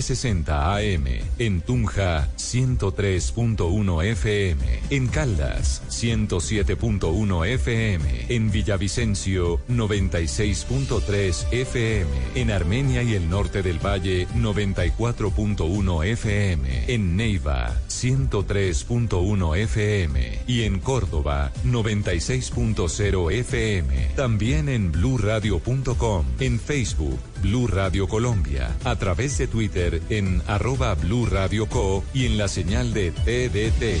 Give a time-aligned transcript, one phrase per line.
[0.00, 1.06] 60 AM,
[1.38, 13.14] en Tunja 103.1 FM, en Caldas 107.1 FM, en Villavicencio 96.3 FM, en Armenia y
[13.14, 24.10] el norte del Valle 94.1 FM, en Neiva 103.1 FM y en Córdoba 96.0 FM.
[24.16, 31.26] También en bluradio.com, en Facebook Blue Radio Colombia, a través de Twitter en arroba Blue
[31.26, 34.00] Radio Co y en la señal de TDT.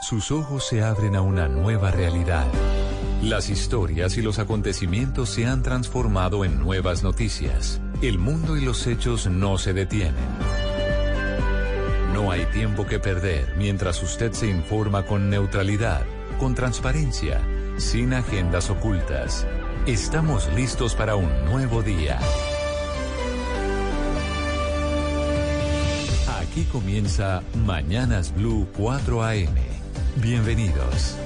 [0.00, 2.46] Sus ojos se abren a una nueva realidad.
[3.22, 7.80] Las historias y los acontecimientos se han transformado en nuevas noticias.
[8.02, 10.14] El mundo y los hechos no se detienen.
[12.12, 16.02] No hay tiempo que perder mientras usted se informa con neutralidad,
[16.38, 17.40] con transparencia,
[17.78, 19.46] sin agendas ocultas.
[19.86, 22.18] Estamos listos para un nuevo día.
[26.28, 29.63] Aquí comienza Mañanas Blue 4 AM.
[30.16, 31.23] Bienvenidos.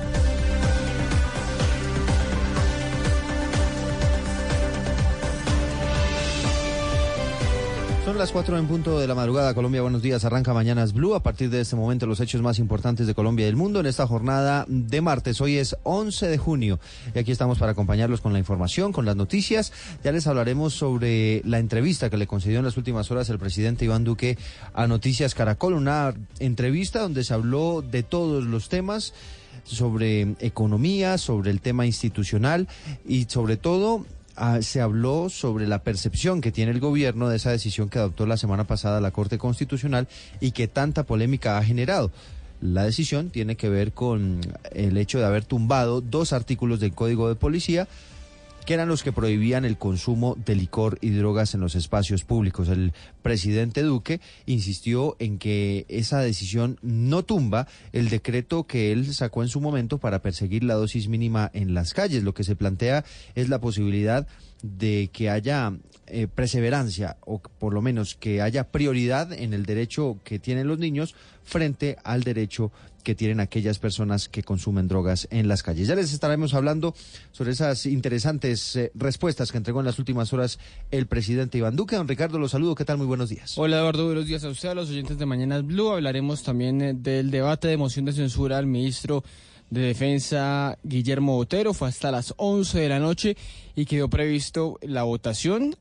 [8.19, 9.55] Las 4 en punto de la madrugada.
[9.55, 10.25] Colombia, buenos días.
[10.25, 11.15] Arranca Mañanas Blue.
[11.15, 13.87] A partir de este momento, los hechos más importantes de Colombia y del mundo en
[13.87, 15.41] esta jornada de martes.
[15.41, 16.81] Hoy es 11 de junio
[17.15, 19.73] y aquí estamos para acompañarlos con la información, con las noticias.
[20.03, 23.85] Ya les hablaremos sobre la entrevista que le concedió en las últimas horas el presidente
[23.85, 24.37] Iván Duque
[24.75, 25.75] a Noticias Caracol.
[25.75, 29.15] Una entrevista donde se habló de todos los temas
[29.63, 32.67] sobre economía, sobre el tema institucional
[33.07, 34.05] y sobre todo
[34.41, 38.25] Ah, se habló sobre la percepción que tiene el gobierno de esa decisión que adoptó
[38.25, 40.07] la semana pasada la Corte Constitucional
[40.39, 42.13] y que tanta polémica ha generado.
[42.61, 44.41] La decisión tiene que ver con
[44.71, 47.89] el hecho de haber tumbado dos artículos del Código de Policía
[48.69, 52.69] que eran los que prohibían el consumo de licor y drogas en los espacios públicos.
[52.69, 52.93] El
[53.23, 59.49] presidente Duque insistió en que esa decisión no tumba el decreto que él sacó en
[59.49, 62.25] su momento para perseguir la dosis mínima en las calles.
[62.25, 64.27] Lo que se plantea es la posibilidad
[65.13, 65.73] que haya
[66.07, 70.79] eh, perseverancia o por lo menos que haya prioridad en el derecho que tienen los
[70.79, 71.15] niños
[71.45, 72.73] frente al derecho
[73.05, 75.89] que tienen aquellas personas que consumen drogas en las calles.
[75.89, 76.95] Ya les estaremos hablando
[77.33, 80.59] sobre esas interesantes eh, respuestas que entregó en las últimas horas
[80.91, 81.97] el presidente Iván Duque.
[81.97, 82.75] Don Ricardo, los saludo.
[82.75, 82.99] ¿Qué tal?
[82.99, 83.57] Muy buenos días.
[83.57, 85.91] Hola Eduardo, buenos días a usted, a los oyentes de Mañanas Blue.
[85.91, 89.25] Hablaremos también eh, del debate de moción de censura al ministro
[89.71, 91.75] de Defensa Guillermo Botero.
[91.75, 93.37] Fue hasta las 11 de la noche
[93.75, 95.77] y quedó previsto la votación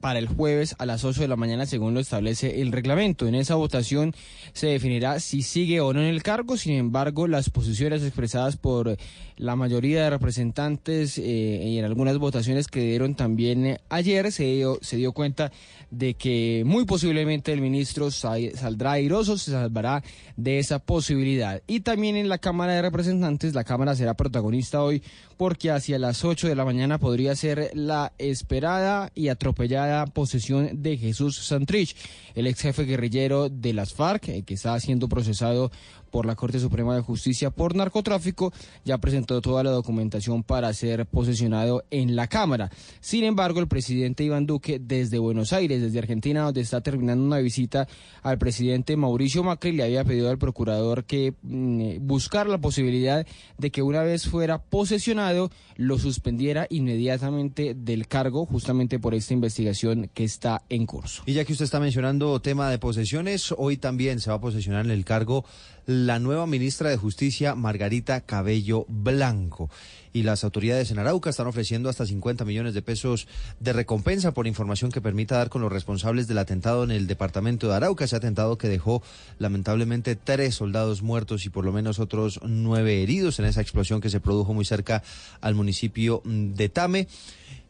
[0.00, 3.28] para el jueves a las 8 de la mañana, según lo establece el reglamento.
[3.28, 4.14] En esa votación
[4.52, 6.56] se definirá si sigue o no en el cargo.
[6.56, 8.96] Sin embargo, las posiciones expresadas por
[9.36, 14.78] la mayoría de representantes eh, y en algunas votaciones que dieron también ayer se dio,
[14.80, 15.52] se dio cuenta
[15.90, 20.02] de que muy posiblemente el ministro saldrá airoso, se salvará
[20.36, 21.62] de esa posibilidad.
[21.66, 25.02] Y también en la Cámara de Representantes, la Cámara será protagonista hoy
[25.40, 30.98] porque hacia las 8 de la mañana podría ser la esperada y atropellada posesión de
[30.98, 31.96] Jesús Santrich,
[32.34, 35.70] el ex jefe guerrillero de las FARC, eh, que está siendo procesado
[36.10, 38.52] por la Corte Suprema de Justicia por narcotráfico,
[38.84, 42.70] ya presentó toda la documentación para ser posesionado en la Cámara.
[43.00, 47.38] Sin embargo, el presidente Iván Duque desde Buenos Aires, desde Argentina, donde está terminando una
[47.38, 47.86] visita
[48.22, 53.26] al presidente Mauricio Macri, le había pedido al procurador que mm, buscar la posibilidad
[53.58, 60.10] de que una vez fuera posesionado, lo suspendiera inmediatamente del cargo, justamente por esta investigación
[60.12, 61.22] que está en curso.
[61.26, 64.84] Y ya que usted está mencionando tema de posesiones, hoy también se va a posesionar
[64.84, 65.44] en el cargo
[65.90, 69.68] la nueva ministra de Justicia, Margarita Cabello Blanco.
[70.12, 73.28] y las autoridades en Arauca están ofreciendo hasta 50 millones de pesos
[73.60, 77.68] de recompensa por información que permita dar con los responsables del atentado en el departamento
[77.68, 79.02] de Arauca, ese atentado que dejó
[79.38, 84.10] lamentablemente tres soldados muertos y por lo menos otros nueve heridos en esa explosión que
[84.10, 85.02] se produjo muy cerca
[85.40, 87.06] al municipio de Tame.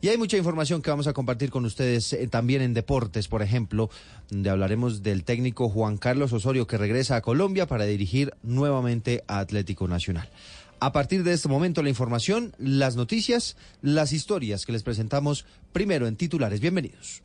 [0.03, 3.43] Y hay mucha información que vamos a compartir con ustedes eh, también en deportes, por
[3.43, 3.91] ejemplo,
[4.31, 9.41] donde hablaremos del técnico Juan Carlos Osorio que regresa a Colombia para dirigir nuevamente a
[9.41, 10.31] Atlético Nacional.
[10.81, 15.45] A partir de este momento, la información, las noticias, las historias que les presentamos
[15.75, 16.61] primero en titulares.
[16.61, 17.23] Bienvenidos.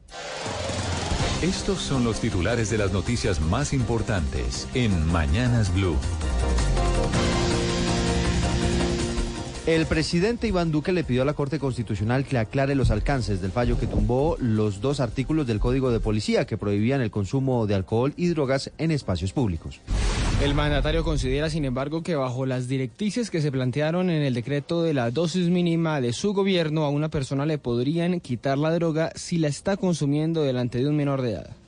[1.42, 5.95] Estos son los titulares de las noticias más importantes en Mañanas Blue.
[9.67, 13.51] El presidente Iván Duque le pidió a la Corte Constitucional que aclare los alcances del
[13.51, 17.73] fallo que tumbó los dos artículos del Código de Policía que prohibían el consumo de
[17.73, 19.81] alcohol y drogas en espacios públicos.
[20.44, 24.83] El mandatario considera, sin embargo, que bajo las directrices que se plantearon en el decreto
[24.83, 29.13] de la dosis mínima de su gobierno, a una persona le podrían quitar la droga
[29.15, 31.64] si la está consumiendo delante de un menor de edad.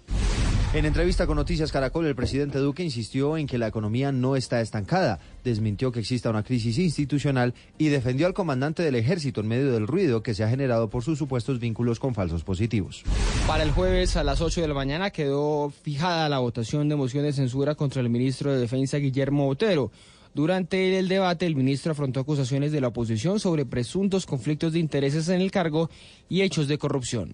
[0.73, 4.59] En entrevista con Noticias Caracol, el presidente Duque insistió en que la economía no está
[4.59, 9.71] estancada, desmintió que exista una crisis institucional y defendió al comandante del ejército en medio
[9.71, 13.03] del ruido que se ha generado por sus supuestos vínculos con falsos positivos.
[13.47, 17.23] Para el jueves a las 8 de la mañana quedó fijada la votación de moción
[17.23, 19.89] de censura contra el ministro de Defensa Guillermo Botero.
[20.37, 25.29] Durante el debate, el ministro afrontó acusaciones de la oposición sobre presuntos conflictos de intereses
[25.29, 25.89] en el cargo
[26.29, 27.33] y hechos de corrupción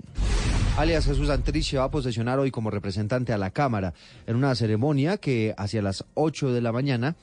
[0.77, 3.93] alias Jesús Antrich, se va a posesionar hoy como representante a la Cámara
[4.25, 7.17] en una ceremonia que hacia las 8 de la mañana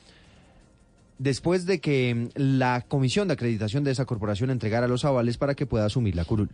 [1.17, 5.65] después de que la comisión de acreditación de esa corporación entregara los avales para que
[5.65, 6.51] pueda asumir la curul.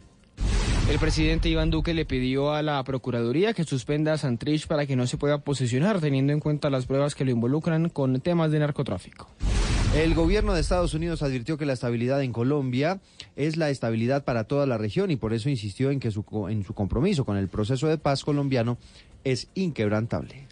[0.89, 4.95] El presidente Iván Duque le pidió a la Procuraduría que suspenda a Santrich para que
[4.95, 8.61] no se pueda posesionar, teniendo en cuenta las pruebas que lo involucran con temas de
[8.61, 9.29] narcotráfico.
[9.97, 13.01] El gobierno de Estados Unidos advirtió que la estabilidad en Colombia
[13.35, 16.63] es la estabilidad para toda la región y por eso insistió en que su, en
[16.65, 18.79] su compromiso con el proceso de paz colombiano
[19.25, 20.47] es inquebrantable.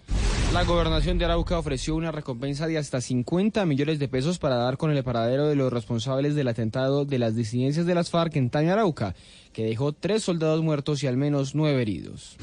[0.54, 4.76] La gobernación de Arauca ofreció una recompensa de hasta 50 millones de pesos para dar
[4.76, 8.50] con el paradero de los responsables del atentado de las disidencias de las FARC en
[8.50, 9.16] Taña Arauca,
[9.52, 12.36] que dejó tres soldados muertos y al menos nueve heridos.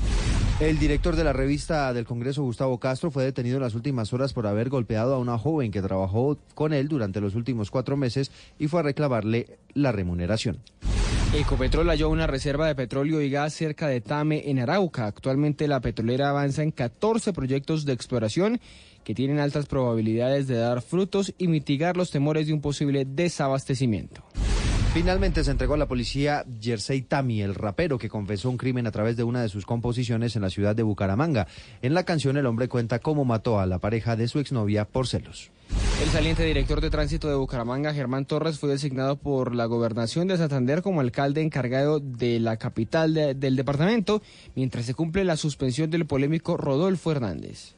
[0.59, 4.33] El director de la revista del Congreso, Gustavo Castro, fue detenido en las últimas horas
[4.33, 8.29] por haber golpeado a una joven que trabajó con él durante los últimos cuatro meses
[8.59, 10.59] y fue a reclamarle la remuneración.
[11.33, 15.07] Ecopetrol halló una reserva de petróleo y gas cerca de Tame, en Arauca.
[15.07, 18.59] Actualmente la petrolera avanza en 14 proyectos de exploración
[19.03, 24.23] que tienen altas probabilidades de dar frutos y mitigar los temores de un posible desabastecimiento.
[24.93, 28.91] Finalmente se entregó a la policía Jersey Tami, el rapero que confesó un crimen a
[28.91, 31.47] través de una de sus composiciones en la ciudad de Bucaramanga.
[31.81, 35.07] En la canción el hombre cuenta cómo mató a la pareja de su exnovia por
[35.07, 35.49] celos.
[36.01, 40.35] El saliente director de tránsito de Bucaramanga, Germán Torres, fue designado por la gobernación de
[40.35, 44.23] Santander como alcalde encargado de la capital del departamento,
[44.55, 47.75] mientras se cumple la suspensión del polémico Rodolfo Hernández.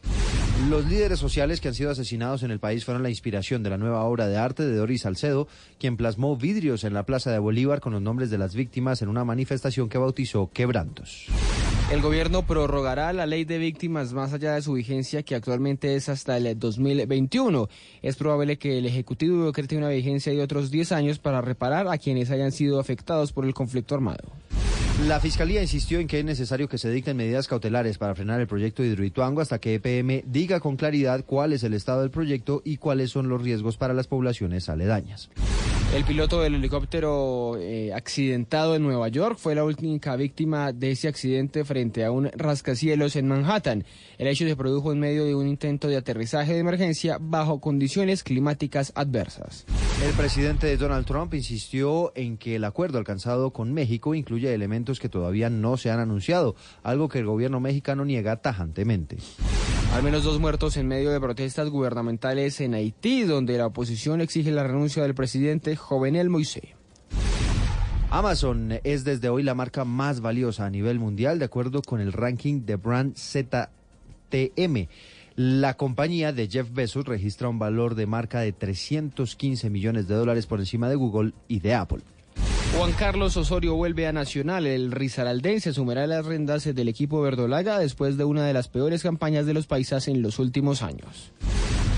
[0.70, 3.78] Los líderes sociales que han sido asesinados en el país fueron la inspiración de la
[3.78, 7.82] nueva obra de arte de Doris Salcedo, quien plasmó vidrios en la Plaza de Bolívar
[7.82, 11.28] con los nombres de las víctimas en una manifestación que bautizó Quebrantos.
[11.92, 16.08] El gobierno prorrogará la ley de víctimas más allá de su vigencia, que actualmente es
[16.08, 17.68] hasta el 2021.
[18.02, 21.98] Es probable que el Ejecutivo decrete una vigencia de otros 10 años para reparar a
[21.98, 24.32] quienes hayan sido afectados por el conflicto armado.
[25.02, 28.48] La Fiscalía insistió en que es necesario que se dicten medidas cautelares para frenar el
[28.48, 32.62] proyecto de Hidroituango hasta que EPM diga con claridad cuál es el estado del proyecto
[32.64, 35.30] y cuáles son los riesgos para las poblaciones aledañas.
[35.96, 41.08] El piloto del helicóptero eh, accidentado en Nueva York fue la única víctima de ese
[41.08, 43.86] accidente frente a un rascacielos en Manhattan.
[44.18, 48.24] El hecho se produjo en medio de un intento de aterrizaje de emergencia bajo condiciones
[48.24, 49.66] climáticas adversas.
[50.04, 55.10] El presidente Donald Trump insistió en que el acuerdo alcanzado con México incluye elementos que
[55.10, 59.18] todavía no se han anunciado, algo que el gobierno mexicano niega tajantemente.
[59.94, 64.52] Al menos dos muertos en medio de protestas gubernamentales en Haití, donde la oposición exige
[64.52, 66.74] la renuncia del presidente Jovenel Moisés.
[68.10, 72.14] Amazon es desde hoy la marca más valiosa a nivel mundial, de acuerdo con el
[72.14, 74.88] ranking de Brand ZTM.
[75.36, 80.46] La compañía de Jeff Bezos registra un valor de marca de 315 millones de dólares
[80.46, 82.04] por encima de Google y de Apple.
[82.76, 84.66] Juan Carlos Osorio vuelve a Nacional.
[84.66, 89.46] El Risaraldense asumirá las rendas del equipo verdolaga después de una de las peores campañas
[89.46, 91.32] de los paisas en los últimos años.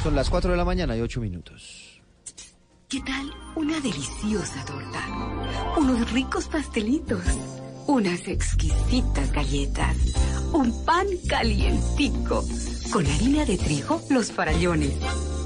[0.04, 2.02] Son las 4 de la mañana y 8 minutos.
[2.90, 5.76] ¿Qué tal una deliciosa torta?
[5.78, 7.24] Unos ricos pastelitos,
[7.88, 9.98] unas exquisitas galletas,
[10.54, 12.44] un pan calientico
[12.92, 14.94] con harina de trigo, los farallones.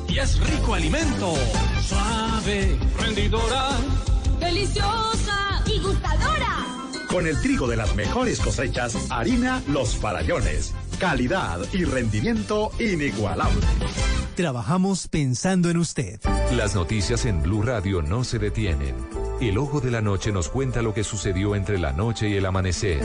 [0.09, 1.36] Y es rico alimento,
[1.88, 3.77] suave, rendidora
[7.10, 10.75] Con el trigo de las mejores cosechas, harina Los Farallones.
[11.00, 13.65] Calidad y rendimiento inigualable.
[14.36, 16.19] Trabajamos pensando en usted.
[16.55, 18.96] Las noticias en Blue Radio no se detienen.
[19.41, 22.46] El ojo de la noche nos cuenta lo que sucedió entre la noche y el
[22.46, 23.01] amanecer.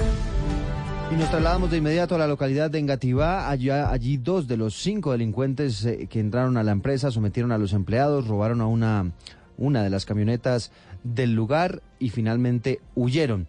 [1.10, 3.48] Y nos trasladamos de inmediato a la localidad de Engativá.
[3.48, 7.58] Allá, allí dos de los cinco delincuentes eh, que entraron a la empresa sometieron a
[7.58, 9.12] los empleados, robaron a una,
[9.56, 10.70] una de las camionetas
[11.04, 13.46] del lugar y finalmente huyeron.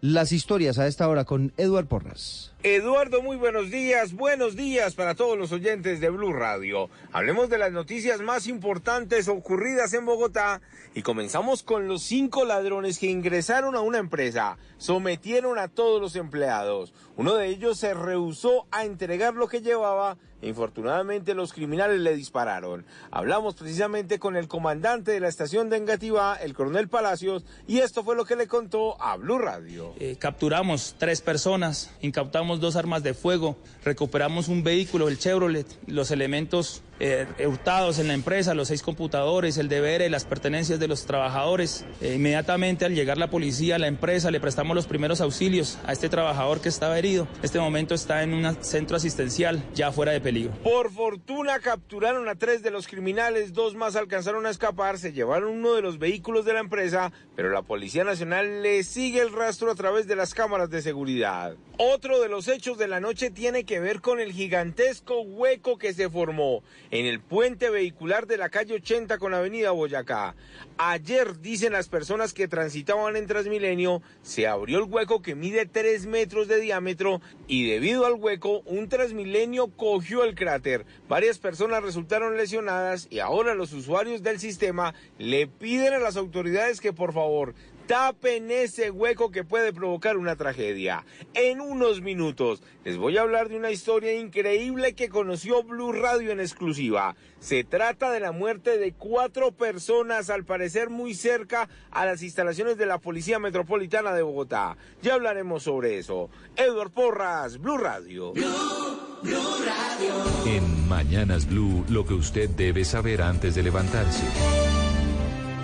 [0.00, 2.52] Las historias a esta hora con Eduard Porras.
[2.64, 4.14] Eduardo, muy buenos días.
[4.14, 6.90] Buenos días para todos los oyentes de Blue Radio.
[7.12, 10.60] Hablemos de las noticias más importantes ocurridas en Bogotá
[10.96, 16.16] y comenzamos con los cinco ladrones que ingresaron a una empresa, sometieron a todos los
[16.16, 16.92] empleados.
[17.16, 22.84] Uno de ellos se rehusó a entregar lo que llevaba Infortunadamente los criminales le dispararon.
[23.10, 28.04] Hablamos precisamente con el comandante de la estación de Engativá, el coronel Palacios, y esto
[28.04, 29.94] fue lo que le contó a Blue Radio.
[29.98, 36.10] Eh, capturamos tres personas, incautamos dos armas de fuego, recuperamos un vehículo, el Chevrolet, los
[36.10, 40.86] elementos eh, hurtados en la empresa, los seis computadores, el deber y las pertenencias de
[40.86, 41.84] los trabajadores.
[42.00, 45.92] Eh, inmediatamente al llegar la policía a la empresa le prestamos los primeros auxilios a
[45.92, 47.26] este trabajador que estaba herido.
[47.42, 50.52] Este momento está en un centro asistencial ya fuera de peligro.
[50.62, 55.50] Por fortuna capturaron a tres de los criminales, dos más alcanzaron a escapar, se llevaron
[55.50, 59.72] uno de los vehículos de la empresa, pero la Policía Nacional le sigue el rastro
[59.72, 61.56] a través de las cámaras de seguridad.
[61.78, 65.92] Otro de los hechos de la noche tiene que ver con el gigantesco hueco que
[65.94, 70.36] se formó en el puente vehicular de la calle 80 con Avenida Boyacá.
[70.76, 76.04] Ayer, dicen las personas que transitaban en Transmilenio, se abrió el hueco que mide 3
[76.06, 80.84] metros de diámetro y debido al hueco, un Transmilenio cogió el cráter.
[81.08, 86.82] Varias personas resultaron lesionadas y ahora los usuarios del sistema le piden a las autoridades
[86.82, 87.54] que por favor
[87.92, 91.04] tapen ese hueco que puede provocar una tragedia.
[91.34, 96.30] En unos minutos les voy a hablar de una historia increíble que conoció Blue Radio
[96.30, 97.16] en exclusiva.
[97.38, 102.78] Se trata de la muerte de cuatro personas, al parecer muy cerca a las instalaciones
[102.78, 104.78] de la Policía Metropolitana de Bogotá.
[105.02, 106.30] Ya hablaremos sobre eso.
[106.56, 108.32] Edward Porras, Blue Radio.
[108.32, 110.14] Blue Radio.
[110.46, 114.81] En Mañanas Blue, lo que usted debe saber antes de levantarse.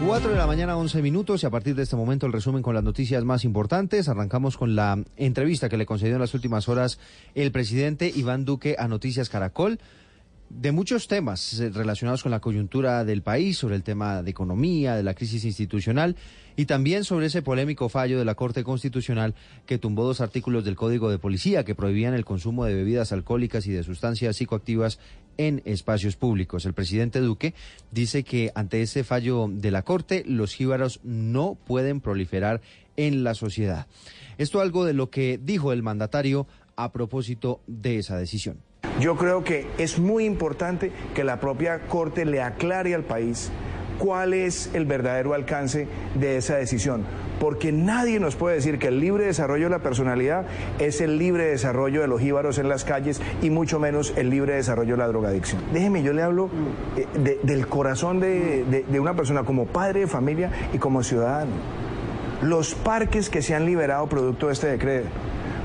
[0.06, 2.74] 4 de la mañana, 11 minutos, y a partir de este momento el resumen con
[2.74, 4.08] las noticias más importantes.
[4.08, 6.98] Arrancamos con la entrevista que le concedió en las últimas horas
[7.34, 9.80] el presidente Iván Duque a Noticias Caracol
[10.50, 14.94] de muchos temas eh, relacionados con la coyuntura del país, sobre el tema de economía,
[14.94, 16.16] de la crisis institucional
[16.58, 20.74] y también sobre ese polémico fallo de la Corte Constitucional que tumbó dos artículos del
[20.74, 24.98] Código de Policía que prohibían el consumo de bebidas alcohólicas y de sustancias psicoactivas
[25.36, 26.66] en espacios públicos.
[26.66, 27.54] El presidente Duque
[27.92, 32.60] dice que ante ese fallo de la Corte los jíbaros no pueden proliferar
[32.96, 33.86] en la sociedad.
[34.36, 38.56] Esto algo de lo que dijo el mandatario a propósito de esa decisión.
[39.00, 43.52] Yo creo que es muy importante que la propia Corte le aclare al país
[43.98, 47.04] cuál es el verdadero alcance de esa decisión.
[47.40, 50.46] Porque nadie nos puede decir que el libre desarrollo de la personalidad
[50.78, 54.54] es el libre desarrollo de los jíbaros en las calles y mucho menos el libre
[54.54, 55.62] desarrollo de la drogadicción.
[55.72, 56.50] Déjeme, yo le hablo
[56.96, 61.52] eh, del corazón de, de una persona como padre de familia y como ciudadano.
[62.42, 65.08] Los parques que se han liberado producto de este decreto,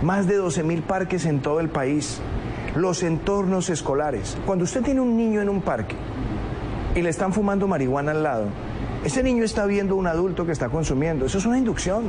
[0.01, 2.19] más de 12 mil parques en todo el país,
[2.75, 4.37] los entornos escolares.
[4.45, 5.95] Cuando usted tiene un niño en un parque
[6.95, 8.45] y le están fumando marihuana al lado,
[9.03, 11.25] ese niño está viendo un adulto que está consumiendo.
[11.25, 12.03] Eso es una inducción.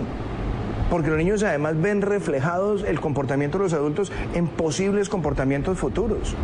[0.90, 6.36] Porque los niños además ven reflejados el comportamiento de los adultos en posibles comportamientos futuros.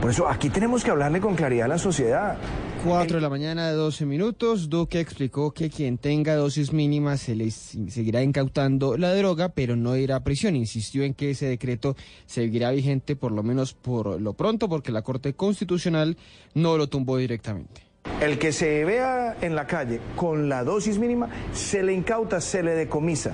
[0.00, 2.36] Por eso aquí tenemos que hablarle con claridad a la sociedad.
[2.84, 7.34] 4 de la mañana de 12 minutos, Duque explicó que quien tenga dosis mínimas se
[7.34, 10.56] le seguirá incautando la droga, pero no irá a prisión.
[10.56, 15.02] Insistió en que ese decreto seguirá vigente por lo menos por lo pronto, porque la
[15.02, 16.16] Corte Constitucional
[16.54, 17.82] no lo tumbó directamente.
[18.20, 22.62] El que se vea en la calle con la dosis mínima, se le incauta, se
[22.62, 23.32] le decomisa.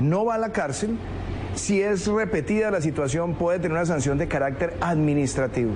[0.00, 0.96] No va a la cárcel.
[1.54, 5.72] Si es repetida la situación, puede tener una sanción de carácter administrativo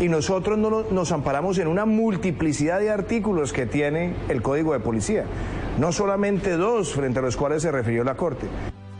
[0.00, 4.80] y nosotros no nos amparamos en una multiplicidad de artículos que tiene el Código de
[4.80, 5.24] Policía,
[5.78, 8.46] no solamente dos frente a los cuales se refirió la Corte.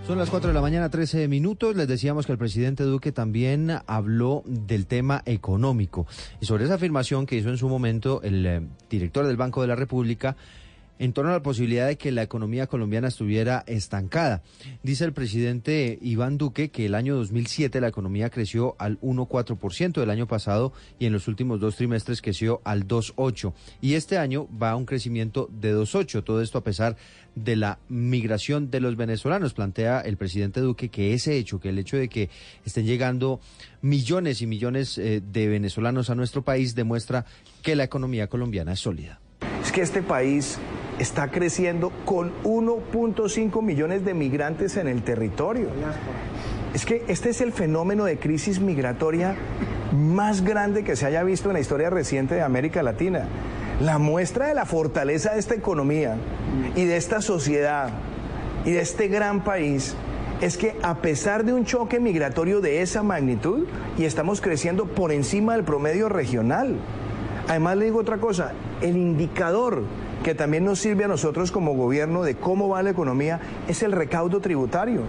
[0.06, 1.74] Son las 4 de la mañana, 13 minutos.
[1.74, 6.06] Les decíamos que el presidente Duque también habló del tema económico.
[6.40, 9.66] Y sobre esa afirmación que hizo en su momento el eh, director del Banco de
[9.66, 10.36] la República,
[10.98, 14.42] en torno a la posibilidad de que la economía colombiana estuviera estancada.
[14.82, 20.10] Dice el presidente Iván Duque que el año 2007 la economía creció al 1,4% del
[20.10, 23.52] año pasado y en los últimos dos trimestres creció al 2,8%.
[23.80, 26.24] Y este año va a un crecimiento de 2,8%.
[26.24, 26.96] Todo esto a pesar
[27.36, 29.54] de la migración de los venezolanos.
[29.54, 32.30] Plantea el presidente Duque que ese hecho, que el hecho de que
[32.64, 33.40] estén llegando
[33.82, 37.26] millones y millones eh, de venezolanos a nuestro país demuestra
[37.62, 39.20] que la economía colombiana es sólida.
[39.62, 40.58] Es que este país
[40.98, 45.68] está creciendo con 1.5 millones de migrantes en el territorio.
[46.74, 49.36] Es que este es el fenómeno de crisis migratoria
[49.92, 53.26] más grande que se haya visto en la historia reciente de América Latina.
[53.80, 56.16] La muestra de la fortaleza de esta economía
[56.74, 57.90] y de esta sociedad
[58.64, 59.94] y de este gran país
[60.40, 65.12] es que a pesar de un choque migratorio de esa magnitud, y estamos creciendo por
[65.12, 66.76] encima del promedio regional.
[67.48, 69.84] Además le digo otra cosa, el indicador
[70.26, 73.92] que también nos sirve a nosotros como gobierno de cómo va la economía es el
[73.92, 75.02] recaudo tributario.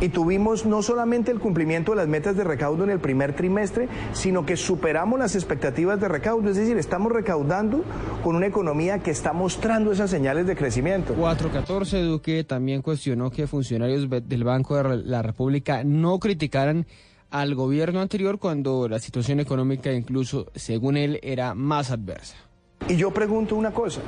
[0.00, 3.88] Y tuvimos no solamente el cumplimiento de las metas de recaudo en el primer trimestre,
[4.12, 6.50] sino que superamos las expectativas de recaudo.
[6.50, 7.82] Es decir, estamos recaudando
[8.22, 11.14] con una economía que está mostrando esas señales de crecimiento.
[11.14, 16.86] 414 Duque también cuestionó que funcionarios del Banco de la República no criticaran
[17.28, 22.36] al gobierno anterior cuando la situación económica incluso, según él, era más adversa.
[22.86, 24.02] Y yo pregunto una cosa,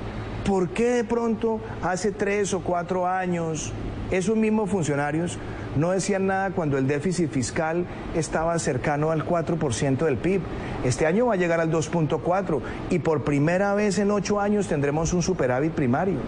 [0.44, 3.72] ¿por qué de pronto hace tres o cuatro años
[4.10, 5.38] esos mismos funcionarios
[5.76, 10.42] no decían nada cuando el déficit fiscal estaba cercano al 4% del PIB?
[10.84, 15.14] Este año va a llegar al 2.4 y por primera vez en ocho años tendremos
[15.14, 16.18] un superávit primario.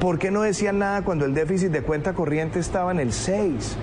[0.00, 3.76] ¿Por qué no decían nada cuando el déficit de cuenta corriente estaba en el 6?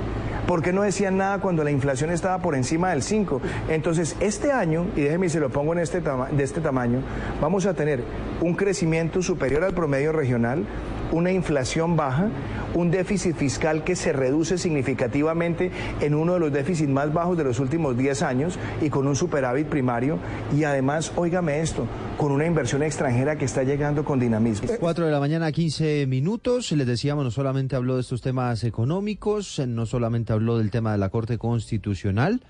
[0.51, 3.39] ¿Por qué no decían nada cuando la inflación estaba por encima del 5?
[3.69, 6.99] Entonces, este año, y déjeme si lo pongo en este de este tamaño,
[7.39, 8.03] vamos a tener
[8.41, 10.65] un crecimiento superior al promedio regional,
[11.11, 12.29] una inflación baja,
[12.73, 17.43] un déficit fiscal que se reduce significativamente en uno de los déficits más bajos de
[17.43, 20.17] los últimos 10 años y con un superávit primario
[20.55, 21.87] y además, óigame esto,
[22.17, 24.67] con una inversión extranjera que está llegando con dinamismo.
[24.79, 26.71] 4 de la mañana, 15 minutos.
[26.71, 30.97] Les decíamos, no solamente habló de estos temas económicos, no solamente habló del tema de
[30.97, 32.41] la Corte Constitucional,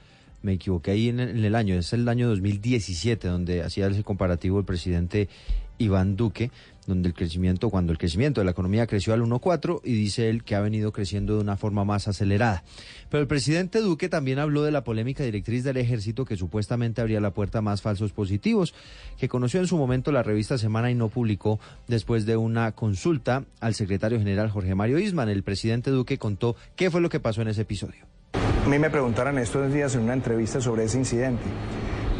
[0.41, 4.65] me equivoqué ahí en el año, es el año 2017 donde hacía ese comparativo el
[4.65, 5.29] presidente
[5.77, 6.51] Iván Duque,
[6.91, 10.43] donde el crecimiento, cuando el crecimiento de la economía creció al 1,4 y dice él
[10.43, 12.63] que ha venido creciendo de una forma más acelerada.
[13.09, 17.21] Pero el presidente Duque también habló de la polémica directriz del ejército que supuestamente abría
[17.21, 18.73] la puerta a más falsos positivos,
[19.17, 23.45] que conoció en su momento la revista Semana y no publicó después de una consulta
[23.59, 25.29] al secretario general Jorge Mario Isman.
[25.29, 28.05] El presidente Duque contó qué fue lo que pasó en ese episodio.
[28.33, 31.43] A mí me preguntaron estos días en una entrevista sobre ese incidente.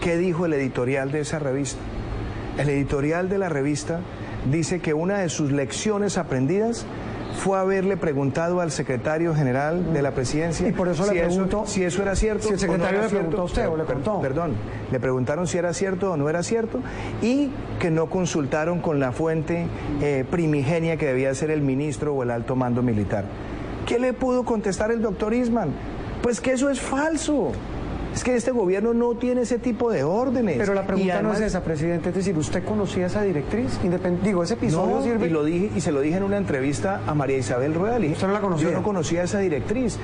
[0.02, 1.80] ¿Qué dijo el editorial de esa revista?
[2.58, 4.02] El editorial de la revista
[4.50, 6.86] dice que una de sus lecciones aprendidas
[7.38, 11.64] fue haberle preguntado al secretario general de la presidencia y por eso si le preguntó
[11.66, 14.20] si eso era cierto si el secretario le preguntó a usted o le contó.
[14.20, 14.54] perdón
[14.92, 16.82] le preguntaron si era cierto o no era cierto
[17.22, 17.50] y
[17.80, 19.68] que no consultaron con la fuente
[20.02, 23.26] eh, primigenia que debía ser el ministro o el alto mando militar.
[23.86, 25.70] ¿qué le pudo contestar el doctor Isman?
[26.22, 27.52] pues que eso es falso
[28.14, 30.58] es que este gobierno no tiene ese tipo de órdenes.
[30.58, 32.10] Pero la pregunta no es esa, presidente.
[32.10, 33.80] Es decir, ¿usted conocía esa directriz?
[34.24, 35.28] digo, ese episodio no, sirve...
[35.28, 37.98] Y, lo dije, y se lo dije en una entrevista a María Isabel Rueda.
[38.00, 38.70] ¿Usted no la conocía?
[38.70, 39.98] Yo no conocía esa directriz.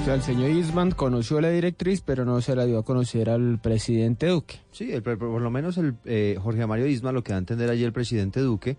[0.00, 3.28] O sea, el señor Isman conoció la directriz, pero no se la dio a conocer
[3.28, 4.56] al presidente Duque.
[4.72, 7.86] Sí, por, lo menos el eh, Jorge Mario Isman, lo que da a entender ayer
[7.86, 8.76] el presidente Duque,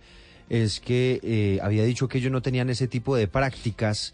[0.50, 4.14] es que eh, había dicho que ellos no tenían ese tipo de prácticas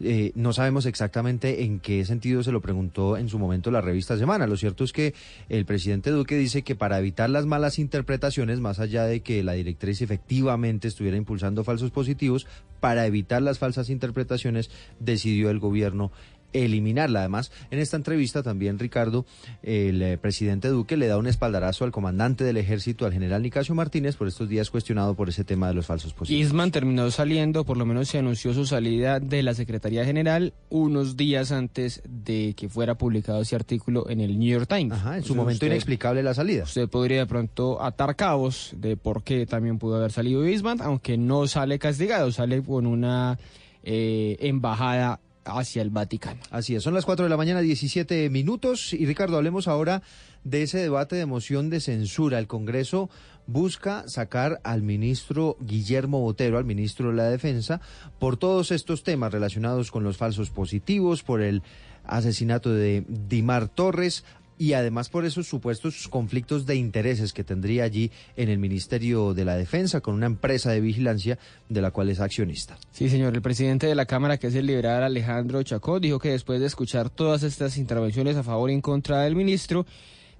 [0.00, 4.16] eh, no sabemos exactamente en qué sentido se lo preguntó en su momento la revista
[4.16, 4.46] Semana.
[4.46, 5.14] Lo cierto es que
[5.48, 9.52] el presidente Duque dice que para evitar las malas interpretaciones, más allá de que la
[9.52, 12.46] directriz efectivamente estuviera impulsando falsos positivos,
[12.80, 16.12] para evitar las falsas interpretaciones, decidió el gobierno
[16.54, 17.20] eliminarla.
[17.20, 19.26] Además, en esta entrevista también Ricardo,
[19.62, 23.74] el eh, presidente Duque le da un espaldarazo al comandante del ejército, al general Nicasio
[23.74, 26.46] Martínez, por estos días cuestionado por ese tema de los falsos positivos.
[26.46, 31.16] Isman terminó saliendo, por lo menos se anunció su salida de la Secretaría General unos
[31.16, 34.92] días antes de que fuera publicado ese artículo en el New York Times.
[34.92, 36.64] Ajá, en su momento inexplicable la salida.
[36.64, 41.18] Usted podría de pronto atar cabos de por qué también pudo haber salido Isman, aunque
[41.18, 43.38] no sale castigado, sale con una
[43.82, 46.40] eh, embajada hacia el Vaticano.
[46.50, 48.92] Así es, son las 4 de la mañana, 17 minutos.
[48.92, 50.02] Y Ricardo, hablemos ahora
[50.44, 52.38] de ese debate de moción de censura.
[52.38, 53.10] El Congreso
[53.46, 57.80] busca sacar al ministro Guillermo Botero, al ministro de la Defensa,
[58.18, 61.62] por todos estos temas relacionados con los falsos positivos, por el
[62.04, 64.24] asesinato de Dimar Torres,
[64.58, 69.44] y además por esos supuestos conflictos de intereses que tendría allí en el Ministerio de
[69.44, 71.38] la Defensa con una empresa de vigilancia
[71.68, 72.76] de la cual es accionista.
[72.92, 73.34] Sí, señor.
[73.34, 76.66] El presidente de la Cámara, que es el liberal Alejandro Chacó, dijo que después de
[76.66, 79.86] escuchar todas estas intervenciones a favor y en contra del ministro,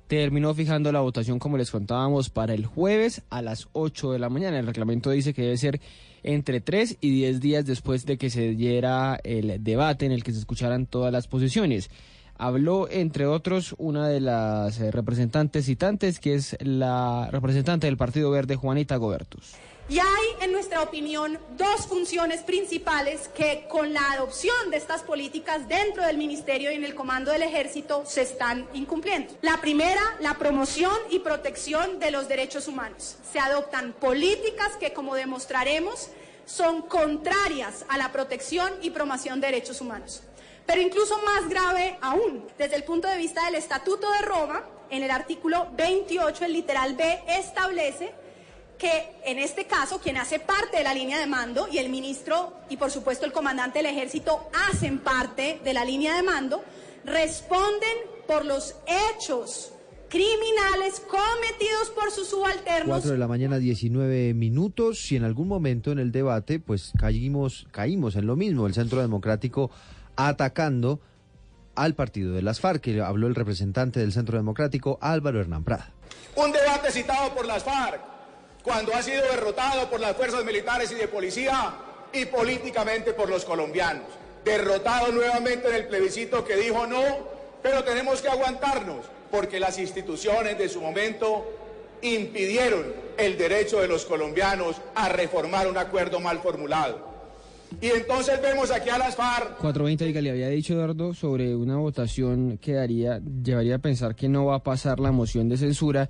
[0.07, 4.29] terminó fijando la votación, como les contábamos, para el jueves a las 8 de la
[4.29, 4.59] mañana.
[4.59, 5.81] El reglamento dice que debe ser
[6.23, 10.33] entre 3 y 10 días después de que se diera el debate en el que
[10.33, 11.91] se escucharan todas las posiciones.
[12.37, 18.31] Habló, entre otros, una de las eh, representantes citantes, que es la representante del Partido
[18.31, 19.55] Verde, Juanita Gobertus.
[19.87, 25.69] Y hay, en nuestra opinión, dos funciones principales que con la adopción de estas políticas
[25.69, 29.35] dentro del Ministerio y en el Comando del Ejército se están incumpliendo.
[29.43, 33.17] La primera, la promoción y protección de los derechos humanos.
[33.31, 36.09] Se adoptan políticas que, como demostraremos,
[36.47, 40.23] son contrarias a la protección y promoción de derechos humanos.
[40.67, 45.03] Pero incluso más grave aún, desde el punto de vista del Estatuto de Roma, en
[45.03, 48.13] el artículo 28, el literal B establece
[48.79, 52.53] que en este caso quien hace parte de la línea de mando y el ministro
[52.69, 56.63] y por supuesto el comandante del ejército hacen parte de la línea de mando,
[57.05, 59.73] responden por los hechos
[60.09, 62.89] criminales cometidos por sus subalternos.
[62.89, 65.01] 4 de la mañana, 19 minutos.
[65.01, 69.01] Si en algún momento en el debate, pues caímos, caímos en lo mismo, el Centro
[69.01, 69.71] Democrático
[70.17, 71.01] atacando
[71.75, 75.91] al partido de las FARC, que habló el representante del Centro Democrático, Álvaro Hernán Prada.
[76.37, 78.01] Un debate citado por las FARC,
[78.63, 81.75] cuando ha sido derrotado por las fuerzas militares y de policía
[82.13, 84.07] y políticamente por los colombianos.
[84.45, 87.03] Derrotado nuevamente en el plebiscito que dijo no,
[87.63, 91.45] pero tenemos que aguantarnos porque las instituciones de su momento
[92.03, 92.85] impidieron
[93.17, 97.14] el derecho de los colombianos a reformar un acuerdo mal formulado.
[97.81, 99.59] Y entonces vemos aquí a las FARC.
[99.59, 104.29] 420, diga, le había dicho Eduardo sobre una votación que daría, llevaría a pensar que
[104.29, 106.09] no va a pasar la moción de censura.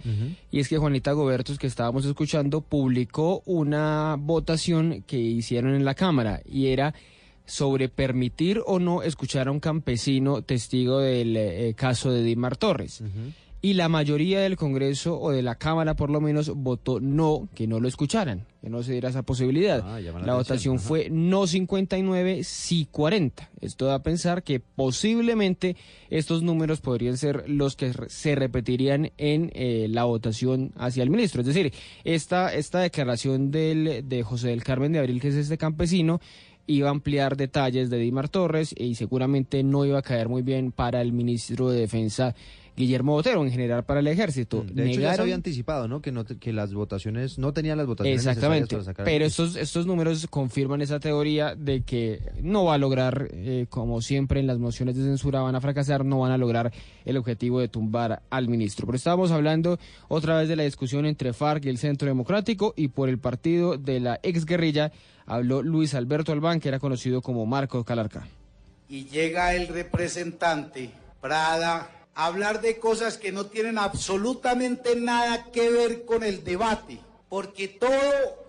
[0.50, 5.94] Y es que Juanita Gobertos, que estábamos escuchando, publicó una votación que hicieron en la
[5.94, 6.94] Cámara y era
[7.46, 13.02] sobre permitir o no escuchar a un campesino testigo del eh, caso de Dimar Torres
[13.64, 17.66] y la mayoría del Congreso o de la Cámara por lo menos votó no, que
[17.66, 19.80] no lo escucharan, que no se diera esa posibilidad.
[19.82, 23.50] Ah, la, votación fue no 59, sí 40.
[23.62, 25.76] Esto da a pensar que posiblemente
[26.10, 31.40] estos números podrían ser los que se repetirían en eh, la votación hacia el ministro.
[31.40, 31.72] Es decir,
[32.04, 36.20] esta, esta declaración del, de José del Carmen de Abril, que es este campesino,
[36.66, 40.70] iba a ampliar detalles de Dimar Torres y seguramente no iba a caer muy bien
[40.70, 42.34] para el ministro de Defensa
[42.76, 44.64] Guillermo Botero, en general para el ejército.
[44.68, 46.02] De hecho, ya se había anticipado, ¿no?
[46.02, 49.86] Que, no, que las votaciones, no tenían las votaciones Exactamente, para sacar pero estos, estos
[49.86, 54.58] números confirman esa teoría de que no va a lograr, eh, como siempre en las
[54.58, 56.72] mociones de censura van a fracasar, no van a lograr
[57.04, 58.86] el objetivo de tumbar al ministro.
[58.86, 62.88] Pero estábamos hablando otra vez de la discusión entre FARC y el Centro Democrático y
[62.88, 64.90] por el partido de la exguerrilla
[65.26, 68.26] habló Luis Alberto Albán, que era conocido como Marco Calarca.
[68.88, 76.04] Y llega el representante Prada hablar de cosas que no tienen absolutamente nada que ver
[76.04, 78.44] con el debate, porque todo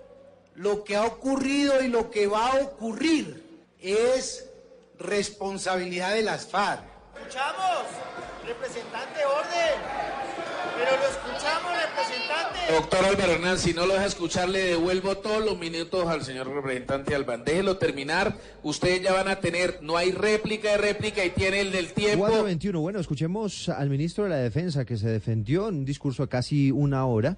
[0.56, 3.43] lo que ha ocurrido y lo que va a ocurrir
[3.80, 4.47] es
[4.97, 6.84] responsabilidad de las FARC.
[7.17, 7.86] Escuchamos,
[8.45, 10.05] representante, orden.
[10.86, 12.74] Pero lo escuchamos, representante.
[12.74, 16.48] Doctor Álvaro Hernán, si no lo deja escuchar, le devuelvo todos los minutos al señor
[16.48, 17.43] representante Albán.
[17.43, 18.38] Déjelo terminar.
[18.62, 22.26] Ustedes ya van a tener, no hay réplica de réplica y tiene el del tiempo.
[22.26, 22.80] 421.
[22.80, 26.69] Bueno, escuchemos al ministro de la Defensa que se defendió en un discurso de casi
[26.69, 27.38] una hora.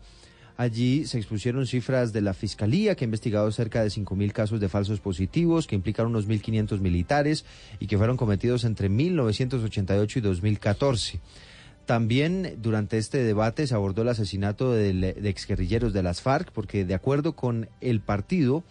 [0.57, 4.67] Allí se expusieron cifras de la Fiscalía, que ha investigado cerca de 5.000 casos de
[4.67, 7.45] falsos positivos, que implicaron unos 1.500 militares
[7.79, 11.19] y que fueron cometidos entre 1988 y 2014.
[11.87, 16.93] También durante este debate se abordó el asesinato de, exguerrilleros de las FARC, porque de
[16.93, 18.65] acuerdo con el partido,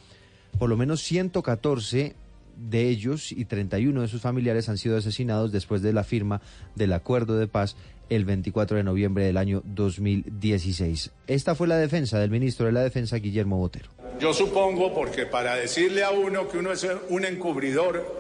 [0.59, 2.15] por lo menos 114
[2.59, 6.43] de ellos y 31 de sus familiares han sido asesinados después de la firma
[6.75, 7.75] del acuerdo de paz
[8.11, 11.11] el 24 de noviembre del año 2016.
[11.27, 13.89] Esta fue la defensa del ministro de la Defensa, Guillermo Botero.
[14.21, 18.15] Yo supongo, porque para decirle a uno que uno es un encubridor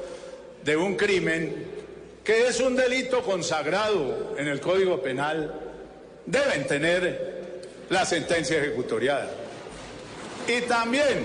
[0.65, 1.76] de un crimen,
[2.27, 5.55] que es un delito consagrado en el Código Penal,
[6.27, 9.31] deben tener la sentencia ejecutoriada.
[10.49, 11.25] Y también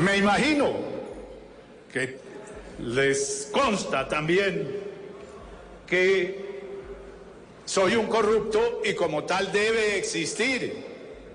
[0.00, 0.74] me imagino
[1.92, 2.18] que
[2.78, 4.76] les consta también
[5.84, 6.60] que
[7.64, 10.84] soy un corrupto y como tal debe existir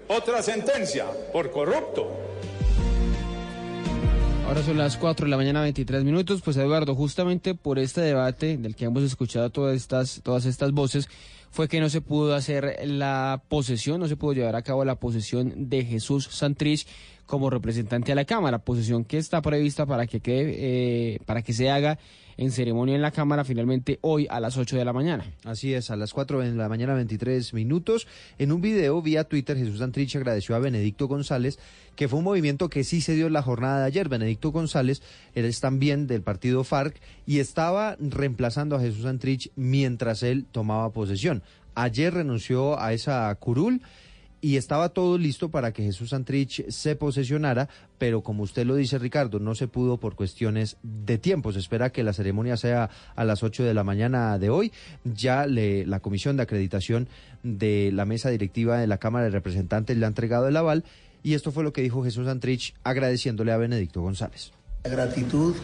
[0.08, 2.10] otra sentencia por corrupto.
[4.46, 6.42] Ahora son las 4 de la mañana, 23 minutos.
[6.42, 11.10] Pues Eduardo, justamente por este debate del que hemos escuchado todas estas, todas estas voces,
[11.50, 14.96] fue que no se pudo hacer la posesión, no se pudo llevar a cabo la
[14.96, 16.86] posesión de Jesús Santrich
[17.26, 21.54] como representante a la Cámara, posesión que está prevista para que quede, eh, para que
[21.54, 21.98] se haga
[22.38, 25.26] en ceremonia en la Cámara finalmente hoy a las 8 de la mañana.
[25.44, 28.08] Así es, a las 4 de la mañana 23 minutos.
[28.38, 31.60] En un video vía Twitter, Jesús Santrich agradeció a Benedicto González,
[31.96, 34.10] que fue un movimiento que sí se dio en la jornada de ayer.
[34.10, 35.02] Benedicto González
[35.36, 41.44] es también del partido FARC y estaba reemplazando a Jesús Santrich mientras él tomaba posesión.
[41.76, 43.82] Ayer renunció a esa curul
[44.44, 49.00] y estaba todo listo para que Jesús Santrich se posesionara, pero como usted lo dice,
[49.00, 51.54] Ricardo, no se pudo por cuestiones de tiempo.
[51.54, 54.74] Se espera que la ceremonia sea a las 8 de la mañana de hoy.
[55.06, 57.08] Ya le, la comisión de acreditación
[57.42, 60.84] de la mesa directiva de la Cámara de Representantes le ha entregado el aval
[61.24, 64.52] y esto fue lo que dijo Jesús Santrich agradeciéndole a Benedicto González.
[64.84, 65.56] Gratitud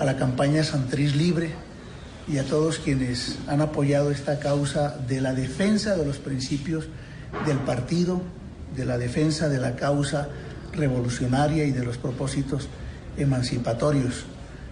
[0.00, 1.50] a la campaña Santrich Libre
[2.26, 6.88] y a todos quienes han apoyado esta causa de la defensa de los principios
[7.44, 8.20] del partido,
[8.74, 10.28] de la defensa de la causa
[10.72, 12.68] revolucionaria y de los propósitos
[13.16, 14.26] emancipatorios.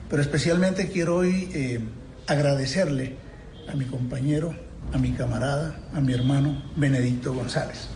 [0.08, 1.80] Pero especialmente quiero hoy eh,
[2.26, 3.16] agradecerle
[3.68, 4.54] a mi compañero,
[4.92, 7.88] a mi camarada, a mi hermano Benedicto González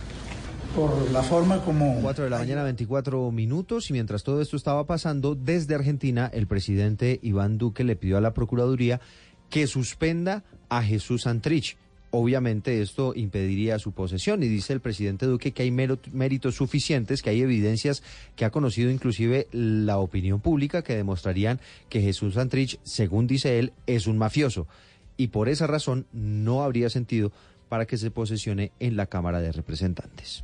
[0.75, 1.99] por la forma como...
[2.01, 6.47] 4 de la mañana, 24 minutos, y mientras todo esto estaba pasando, desde Argentina, el
[6.47, 9.01] presidente Iván Duque le pidió a la Procuraduría
[9.49, 11.77] que suspenda a Jesús Santrich.
[12.11, 17.29] Obviamente esto impediría su posesión y dice el presidente Duque que hay méritos suficientes, que
[17.29, 18.01] hay evidencias
[18.35, 23.73] que ha conocido inclusive la opinión pública que demostrarían que Jesús Santrich, según dice él,
[23.85, 24.67] es un mafioso.
[25.17, 27.31] Y por esa razón no habría sentido
[27.67, 30.43] para que se posesione en la Cámara de Representantes.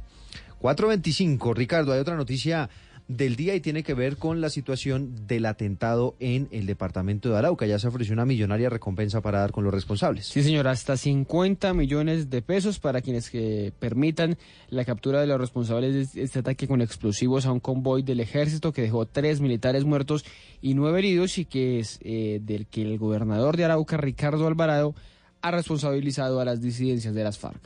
[0.59, 2.69] 425, Ricardo, hay otra noticia
[3.07, 7.37] del día y tiene que ver con la situación del atentado en el departamento de
[7.37, 7.65] Arauca.
[7.65, 10.25] Ya se ofreció una millonaria recompensa para dar con los responsables.
[10.27, 14.37] Sí, señor, hasta 50 millones de pesos para quienes que permitan
[14.69, 18.73] la captura de los responsables de este ataque con explosivos a un convoy del ejército
[18.73, 20.25] que dejó tres militares muertos
[20.61, 24.95] y nueve heridos y que es eh, del que el gobernador de Arauca, Ricardo Alvarado,
[25.41, 27.61] ha responsabilizado a las disidencias de las FARC.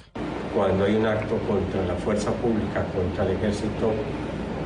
[0.53, 3.93] Cuando hay un acto contra la fuerza pública, contra el ejército,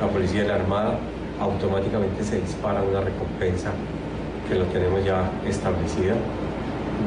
[0.00, 0.98] la policía y la armada,
[1.40, 3.70] automáticamente se dispara una recompensa
[4.48, 6.14] que lo tenemos ya establecida,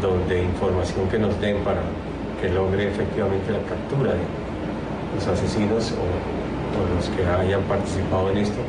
[0.01, 1.81] donde información que nos den para
[2.41, 4.19] que logre efectivamente la captura de
[5.15, 6.03] los asesinos o,
[6.77, 8.59] o los que hayan participado en esto,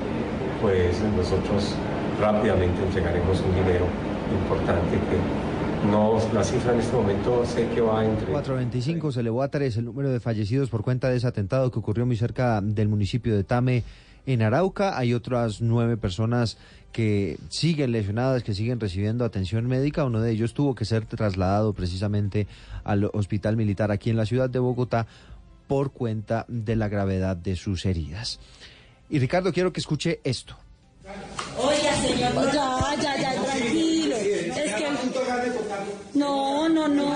[0.61, 1.75] pues nosotros
[2.21, 3.87] rápidamente entregaremos un dinero
[4.33, 8.33] importante que no, la cifra en este momento sé que va entre...
[8.33, 11.79] 425 se elevó a 3 el número de fallecidos por cuenta de ese atentado que
[11.79, 13.85] ocurrió muy cerca del municipio de Tame,
[14.33, 14.99] en Arauca.
[14.99, 16.59] Hay otras nueve personas
[16.93, 20.05] que siguen lesionadas, que siguen recibiendo atención médica.
[20.05, 22.47] Uno de ellos tuvo que ser trasladado precisamente
[22.85, 25.07] al hospital militar aquí en la ciudad de Bogotá
[25.67, 28.39] por cuenta de la gravedad de sus heridas.
[29.11, 30.57] Y Ricardo, quiero que escuche esto.
[31.59, 34.17] Oiga, señor, ya, ya, ya, tranquilo.
[34.17, 34.89] Es que...
[36.15, 37.15] No, no, no.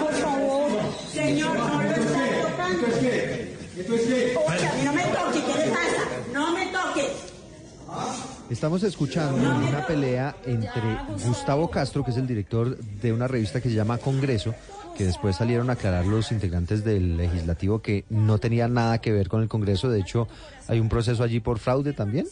[0.00, 0.70] Por favor.
[1.12, 2.86] Señor, no lo está tocando.
[2.86, 3.56] ¿Esto es qué?
[3.80, 4.36] ¿Esto es qué?
[4.36, 6.02] Oye, a mí no me toque, ¿qué le pasa?
[6.32, 8.35] No me toques.
[8.50, 10.82] Estamos escuchando una pelea entre
[11.26, 14.54] Gustavo Castro, que es el director de una revista que se llama Congreso,
[14.96, 19.28] que después salieron a aclarar los integrantes del legislativo que no tenían nada que ver
[19.28, 19.90] con el Congreso.
[19.90, 20.28] De hecho,
[20.68, 22.26] hay un proceso allí por fraude también.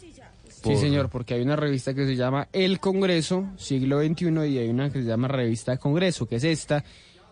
[0.49, 4.69] Sí, señor, porque hay una revista que se llama El Congreso, siglo XXI, y hay
[4.69, 6.85] una que se llama Revista Congreso, que es esta,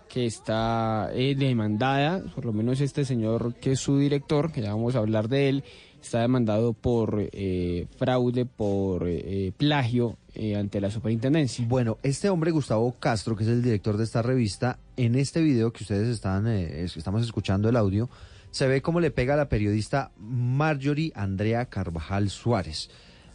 [0.08, 4.74] que está eh, demandada, por lo menos este señor que es su director, que ya
[4.74, 5.64] vamos a hablar de él,
[6.06, 10.18] está demandado por eh, fraude, por eh, plagio
[10.56, 11.66] ante la superintendencia.
[11.68, 15.74] Bueno, este hombre, Gustavo Castro, que es el director de esta revista, en este video
[15.74, 18.08] que ustedes están, estamos escuchando el audio,
[18.50, 22.88] se ve cómo le pega a la periodista Marjorie Andrea Carvajal Suárez.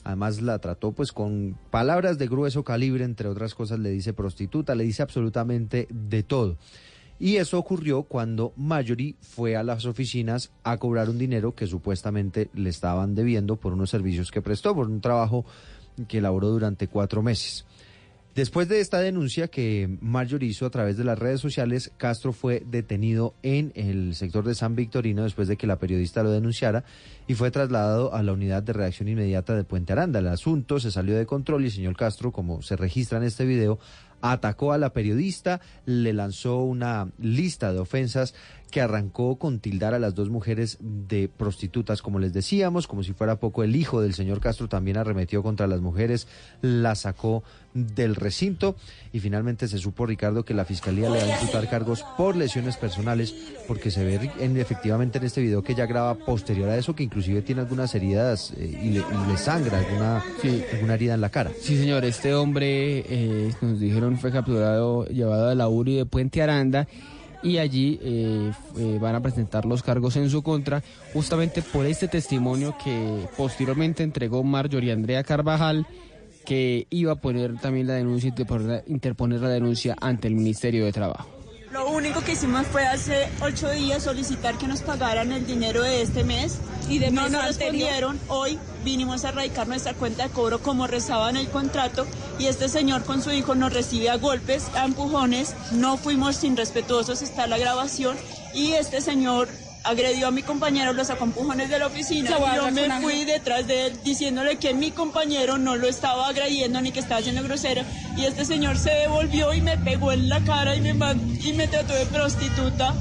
[0.08, 4.74] Además la trató pues con palabras de grueso calibre, entre otras cosas le dice prostituta,
[4.74, 6.58] le dice absolutamente de todo.
[7.20, 12.50] Y eso ocurrió cuando Marjorie fue a las oficinas a cobrar un dinero que supuestamente
[12.54, 15.46] le estaban debiendo por unos servicios que prestó, por un trabajo
[16.08, 17.66] que elaboró durante cuatro meses.
[18.38, 22.62] Después de esta denuncia que Marjorie hizo a través de las redes sociales, Castro fue
[22.70, 26.84] detenido en el sector de San Victorino después de que la periodista lo denunciara
[27.26, 30.20] y fue trasladado a la unidad de reacción inmediata de Puente Aranda.
[30.20, 33.44] El asunto se salió de control y el señor Castro, como se registra en este
[33.44, 33.80] video,
[34.22, 38.34] atacó a la periodista, le lanzó una lista de ofensas
[38.72, 43.14] que arrancó con tildar a las dos mujeres de prostitutas, como les decíamos, como si
[43.14, 46.28] fuera poco el hijo del señor Castro también arremetió contra las mujeres,
[46.62, 48.76] la sacó del recinto
[49.14, 52.76] y finalmente se supo, Ricardo, que la fiscalía le va a imputar cargos por lesiones
[52.78, 53.36] personales
[53.68, 57.04] porque se ve en, efectivamente en este video que ella graba posterior a eso que
[57.04, 60.24] inclusive tiene algunas heridas eh, y, le, y, le, sangra alguna,
[60.74, 61.52] alguna herida en la cara.
[61.62, 66.42] Sí, señor, este hombre, eh, nos dijeron, fue capturado, llevado a la URI de Puente
[66.42, 66.88] Aranda
[67.44, 72.08] y allí eh, eh, van a presentar los cargos en su contra justamente por este
[72.08, 75.86] testimonio que posteriormente entregó Marjorie Andrea Carvajal
[76.46, 80.94] que iba a poner también la denuncia y interponer la denuncia ante el Ministerio de
[80.94, 81.37] Trabajo.
[81.72, 86.02] Lo único que hicimos fue hace ocho días solicitar que nos pagaran el dinero de
[86.02, 88.18] este mes y de no nos respondieron.
[88.30, 92.08] Hoy vinimos a erradicar nuestra cuenta de cobro como rezaba en el contrato
[92.40, 95.56] y este señor con su hijo nos recibe a golpes, a empujones.
[95.74, 98.16] No fuimos sin respetuosos, está la grabación
[98.54, 99.50] y este señor
[99.88, 102.30] agredió a mi compañero, los acompujones de la oficina.
[102.56, 106.92] Yo me fui detrás de él diciéndole que mi compañero no lo estaba agrediendo ni
[106.92, 107.84] que estaba haciendo grosero.
[108.18, 110.92] Y este señor se devolvió y me pegó en la cara y me,
[111.42, 112.94] y me trató de prostituta,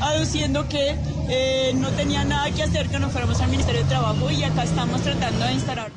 [0.00, 0.96] aduciendo que
[1.28, 4.64] eh, no tenía nada que hacer, que nos fuéramos al Ministerio de Trabajo y acá
[4.64, 5.90] estamos tratando de instalar.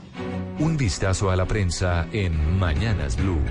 [0.59, 3.41] Un vistazo a la prensa en Mañanas Blue.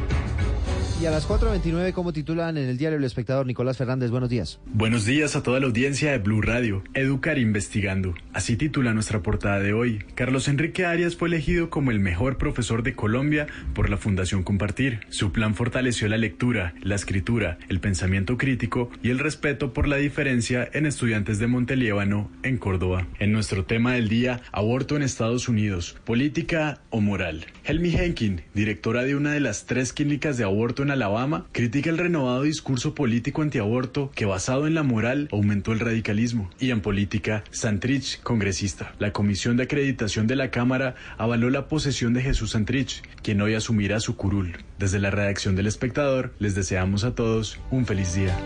[1.04, 4.58] Y a las 4.29, como titulan en el diario El Espectador, Nicolás Fernández, buenos días.
[4.64, 6.82] Buenos días a toda la audiencia de Blue Radio.
[6.94, 8.14] Educar investigando.
[8.32, 10.02] Así titula nuestra portada de hoy.
[10.14, 15.00] Carlos Enrique Arias fue elegido como el mejor profesor de Colombia por la Fundación Compartir.
[15.10, 19.96] Su plan fortaleció la lectura, la escritura, el pensamiento crítico y el respeto por la
[19.96, 23.06] diferencia en estudiantes de Monteliébano, en Córdoba.
[23.18, 27.44] En nuestro tema del día, aborto en Estados Unidos, política o moral.
[27.66, 31.96] Helmi Henkin, directora de una de las tres clínicas de aborto en Alabama, critica el
[31.96, 36.50] renovado discurso político antiaborto que basado en la moral aumentó el radicalismo.
[36.60, 38.94] Y en política, Santrich, congresista.
[38.98, 43.54] La Comisión de Acreditación de la Cámara avaló la posesión de Jesús Santrich, quien hoy
[43.54, 44.58] asumirá su curul.
[44.78, 48.36] Desde la redacción del espectador, les deseamos a todos un feliz día.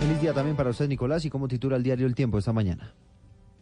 [0.00, 1.24] Feliz día también para usted, Nicolás.
[1.24, 2.94] ¿Y cómo titula el diario El Tiempo esta mañana?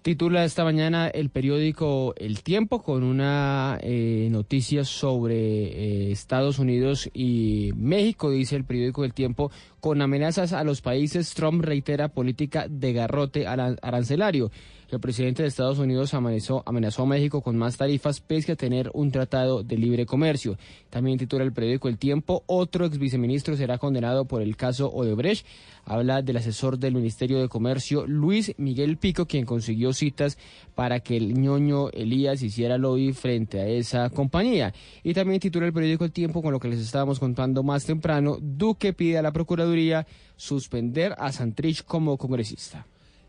[0.05, 7.09] Titula esta mañana el periódico El Tiempo con una eh, noticia sobre eh, Estados Unidos
[7.15, 12.67] y México, dice el periódico El Tiempo, con amenazas a los países, Trump reitera política
[12.69, 14.51] de garrote arancelario.
[14.95, 18.93] El presidente de Estados Unidos amenazó, amenazó a México con más tarifas pese a tener
[18.95, 20.57] un tratado de libre comercio.
[20.89, 25.45] También titula el periódico El Tiempo, otro ex viceministro será condenado por el caso Odebrecht.
[25.85, 30.39] Habla del asesor del Ministerio de Comercio, Luis Miguel Pico, quien consiguió citas
[30.77, 34.73] para que el ñoño Elías hiciera lobby frente a esa compañía.
[35.03, 38.39] Y también titula el periódico El Tiempo con lo que les estábamos contando más temprano.
[38.41, 42.87] Duque pide a la Procuraduría suspender a Santrich como congresista.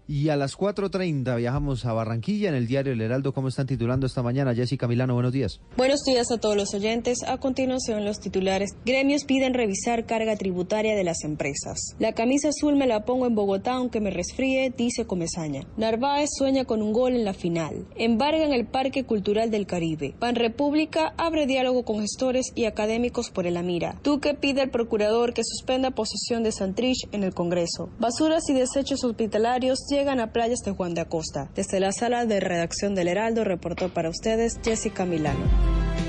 [0.07, 3.33] Y a las 4.30 viajamos a Barranquilla en el diario El Heraldo.
[3.33, 4.53] ¿Cómo están titulando esta mañana?
[4.53, 5.61] Jessica Milano, buenos días.
[5.77, 7.23] Buenos días a todos los oyentes.
[7.23, 8.75] A continuación, los titulares.
[8.85, 11.95] Gremios piden revisar carga tributaria de las empresas.
[11.97, 15.61] La camisa azul me la pongo en Bogotá aunque me resfríe, dice Comezaña.
[15.75, 17.87] Narváez sueña con un gol en la final.
[17.95, 20.13] Embargan el Parque Cultural del Caribe.
[20.19, 23.99] Pan República abre diálogo con gestores y académicos por el Amira.
[24.03, 27.89] Duque pide al procurador que suspenda posesión de Santrich en el Congreso.
[27.97, 31.49] Basuras y desechos hospitalarios llegan a playas de Juan de Acosta.
[31.55, 35.39] Desde la sala de redacción del Heraldo reportó para ustedes Jessica Milano.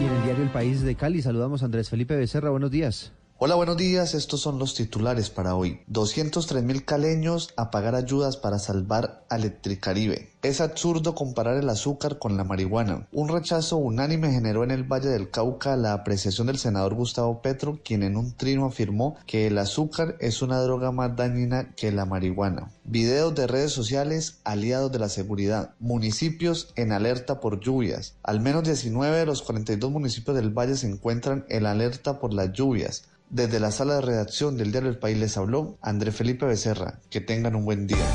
[0.01, 2.51] Y en el diario El País de Cali saludamos a Andrés Felipe Becerra.
[2.51, 3.12] Buenos días.
[3.38, 4.14] Hola, buenos días.
[4.14, 5.83] Estos son los titulares para hoy.
[5.88, 10.31] 203 mil caleños a pagar ayudas para salvar a Electricaribe.
[10.40, 13.07] Es absurdo comparar el azúcar con la marihuana.
[13.12, 17.79] Un rechazo unánime generó en el Valle del Cauca la apreciación del senador Gustavo Petro,
[17.85, 22.07] quien en un trino afirmó que el azúcar es una droga más dañina que la
[22.07, 22.70] marihuana.
[22.85, 25.75] Videos de redes sociales, aliados de la seguridad.
[25.79, 28.14] Municipios en alerta por lluvias.
[28.22, 32.51] Al menos 19 de los 42 municipios del Valle se encuentran en alerta por las
[32.55, 33.11] lluvias.
[33.29, 37.01] Desde la sala de redacción del diario El País les habló André Felipe Becerra.
[37.11, 38.07] Que tengan un buen día.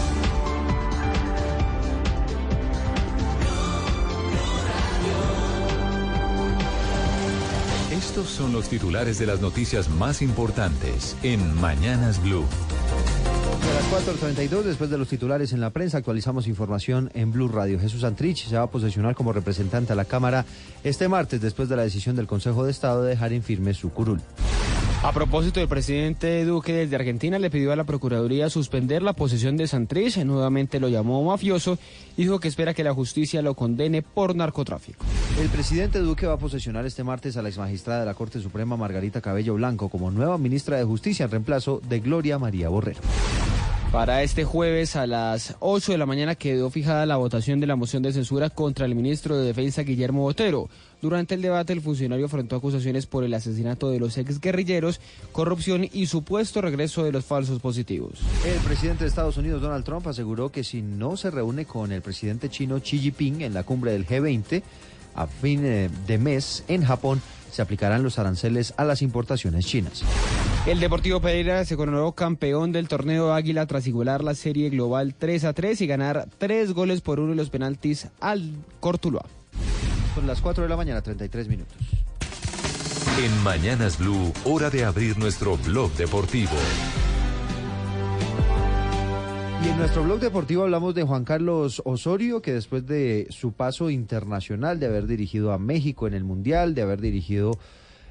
[7.92, 12.46] Estos son los titulares de las noticias más importantes en Mañanas Blue.
[13.62, 17.80] A las 4.32, después de los titulares en la prensa, actualizamos información en Blue Radio.
[17.80, 20.46] Jesús Antrich se va a posesionar como representante a la Cámara
[20.84, 23.92] este martes, después de la decisión del Consejo de Estado de dejar en firme su
[23.92, 24.22] curul.
[25.04, 29.58] A propósito, el presidente Duque desde Argentina le pidió a la Procuraduría suspender la posesión
[29.58, 31.80] de Santrich, nuevamente lo llamó mafioso
[32.16, 35.04] dijo que espera que la justicia lo condene por narcotráfico.
[35.42, 38.78] El presidente Duque va a posesionar este martes a la exmagistrada de la Corte Suprema
[38.78, 43.02] Margarita Cabello Blanco como nueva ministra de Justicia en reemplazo de Gloria María Borrero.
[43.92, 47.76] Para este jueves a las 8 de la mañana quedó fijada la votación de la
[47.76, 50.70] moción de censura contra el ministro de Defensa Guillermo Botero.
[51.02, 55.02] Durante el debate, el funcionario afrontó acusaciones por el asesinato de los exguerrilleros,
[55.34, 58.20] corrupción y supuesto regreso de los falsos positivos.
[58.46, 62.02] El presidente de Estados Unidos, Donald Trump, aseguró que si no se reúne con el
[62.02, 64.64] presidente chino Xi Jinping en la cumbre del G20
[65.16, 67.22] a fin eh, de mes en Japón,
[67.52, 70.06] se aplicarán los aranceles a las importaciones chinas.
[70.68, 75.46] El Deportivo Pereira se coronó campeón del torneo Águila tras igualar la serie global 3
[75.46, 79.26] a 3 y ganar 3 goles por uno de los penaltis al Cortuluá.
[80.14, 81.76] Son las 4 de la mañana, 33 minutos.
[83.20, 86.52] En Mañanas Blue, hora de abrir nuestro blog deportivo.
[89.66, 93.90] Y en nuestro blog deportivo hablamos de Juan Carlos Osorio, que después de su paso
[93.90, 97.58] internacional, de haber dirigido a México en el Mundial, de haber dirigido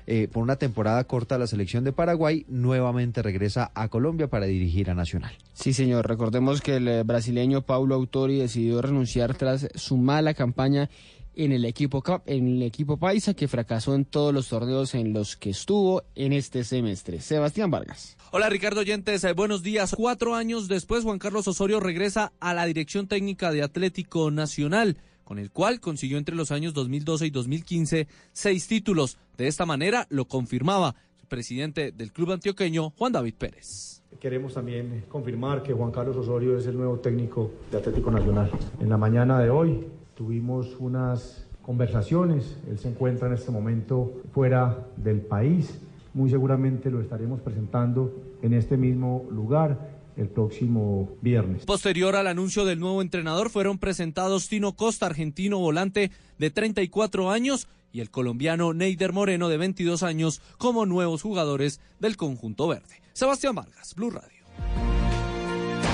[0.07, 4.91] eh, por una temporada corta la selección de Paraguay, nuevamente regresa a Colombia para dirigir
[4.91, 5.33] a Nacional.
[5.53, 6.09] Sí, señor.
[6.09, 10.91] Recordemos que el eh, brasileño Paulo Autori decidió renunciar tras su mala campaña
[11.35, 15.37] en el equipo en el equipo paisa que fracasó en todos los torneos en los
[15.37, 17.21] que estuvo en este semestre.
[17.21, 18.17] Sebastián Vargas.
[18.33, 19.95] Hola Ricardo Oyentes, eh, buenos días.
[19.97, 24.99] Cuatro años después, Juan Carlos Osorio regresa a la dirección técnica de Atlético Nacional,
[25.31, 29.17] con el cual consiguió entre los años 2012 y 2015 seis títulos.
[29.39, 34.03] De esta manera lo confirmaba el presidente del club antioqueño, Juan David Pérez.
[34.19, 38.51] Queremos también confirmar que Juan Carlos Osorio es el nuevo técnico de Atlético Nacional.
[38.81, 44.85] En la mañana de hoy tuvimos unas conversaciones, él se encuentra en este momento fuera
[44.97, 45.79] del país,
[46.13, 48.13] muy seguramente lo estaremos presentando
[48.43, 49.90] en este mismo lugar
[50.21, 51.65] el próximo viernes.
[51.65, 57.69] Posterior al anuncio del nuevo entrenador fueron presentados Tino Costa, argentino volante de 34 años,
[57.93, 63.03] y el colombiano Neider Moreno de 22 años como nuevos jugadores del conjunto verde.
[63.13, 64.41] Sebastián Vargas, Blue Radio.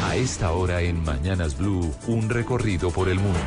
[0.04, 3.40] A esta hora en Mañanas Blue, un recorrido por el mundo.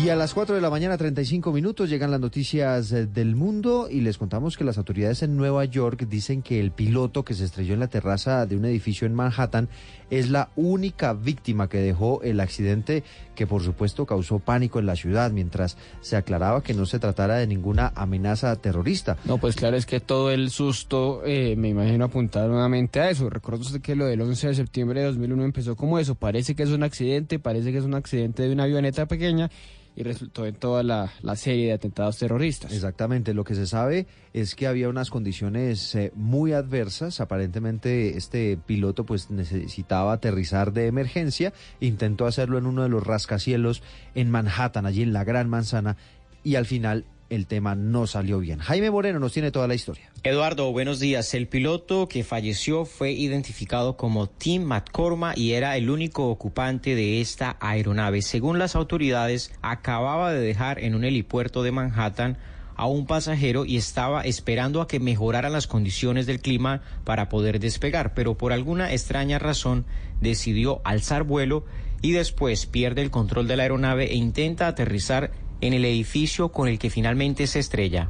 [0.00, 3.88] Y a las 4 de la mañana, 35 minutos, llegan las noticias eh, del mundo
[3.90, 7.44] y les contamos que las autoridades en Nueva York dicen que el piloto que se
[7.44, 9.68] estrelló en la terraza de un edificio en Manhattan
[10.10, 14.96] es la única víctima que dejó el accidente que por supuesto causó pánico en la
[14.96, 19.18] ciudad mientras se aclaraba que no se tratara de ninguna amenaza terrorista.
[19.26, 23.28] No, pues claro, es que todo el susto, eh, me imagino apuntar nuevamente a eso.
[23.28, 26.14] Recuerdo usted que lo del 11 de septiembre de 2001 empezó como eso.
[26.14, 29.50] Parece que es un accidente, parece que es un accidente de una avioneta pequeña
[29.94, 32.72] y resultó en toda la, serie de atentados terroristas.
[32.72, 38.56] Exactamente, lo que se sabe es que había unas condiciones eh, muy adversas, aparentemente este
[38.56, 43.82] piloto pues necesitaba aterrizar de emergencia, intentó hacerlo en uno de los rascacielos
[44.14, 45.96] en Manhattan, allí en la Gran Manzana,
[46.44, 47.04] y al final
[47.34, 48.58] el tema no salió bien.
[48.58, 50.10] Jaime Moreno nos tiene toda la historia.
[50.22, 51.32] Eduardo, buenos días.
[51.32, 57.20] El piloto que falleció fue identificado como Tim McCormack y era el único ocupante de
[57.20, 58.20] esta aeronave.
[58.20, 62.36] Según las autoridades, acababa de dejar en un helipuerto de Manhattan
[62.76, 67.60] a un pasajero y estaba esperando a que mejoraran las condiciones del clima para poder
[67.60, 69.86] despegar, pero por alguna extraña razón
[70.20, 71.64] decidió alzar vuelo
[72.02, 75.30] y después pierde el control de la aeronave e intenta aterrizar
[75.62, 78.08] en el edificio con el que finalmente se estrella.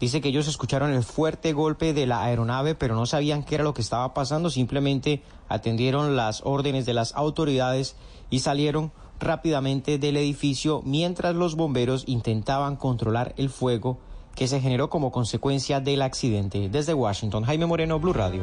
[0.00, 3.64] Dice que ellos escucharon el fuerte golpe de la aeronave, pero no sabían qué era
[3.64, 7.96] lo que estaba pasando, simplemente atendieron las órdenes de las autoridades
[8.30, 13.98] y salieron rápidamente del edificio mientras los bomberos intentaban controlar el fuego
[14.36, 16.68] que se generó como consecuencia del accidente.
[16.68, 18.42] Desde Washington, Jaime Moreno, Blue Radio.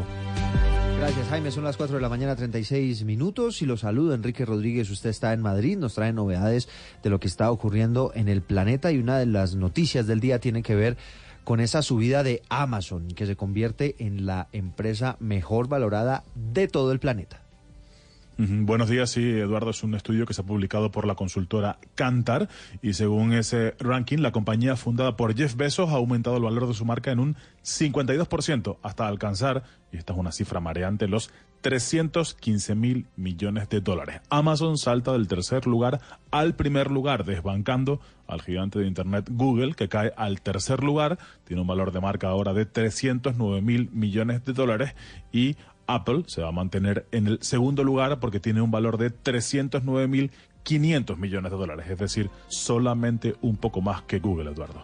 [1.06, 1.52] Gracias, Jaime.
[1.52, 3.62] Son las 4 de la mañana, 36 minutos.
[3.62, 4.90] Y lo saludo, Enrique Rodríguez.
[4.90, 5.78] Usted está en Madrid.
[5.78, 6.68] Nos trae novedades
[7.04, 8.92] de lo que está ocurriendo en el planeta.
[8.92, 10.98] Y una de las noticias del día tiene que ver
[11.44, 16.92] con esa subida de Amazon, que se convierte en la empresa mejor valorada de todo
[16.92, 17.45] el planeta.
[18.38, 22.50] Buenos días, sí, Eduardo, es un estudio que se ha publicado por la consultora Kantar
[22.82, 26.74] y según ese ranking, la compañía fundada por Jeff Bezos ha aumentado el valor de
[26.74, 29.64] su marca en un 52% hasta alcanzar,
[29.94, 31.32] y esta es una cifra mareante, los
[31.62, 34.22] 315 mil millones de dólares.
[34.30, 39.88] Amazon salta del tercer lugar al primer lugar, desbancando al gigante de Internet Google, que
[39.88, 44.54] cae al tercer lugar, tiene un valor de marca ahora de 309 mil millones de
[44.54, 44.94] dólares
[45.32, 45.56] y
[45.88, 50.08] Apple se va a mantener en el segundo lugar porque tiene un valor de 309
[50.08, 50.32] mil
[50.64, 54.84] 500 millones de dólares, es decir, solamente un poco más que Google, Eduardo.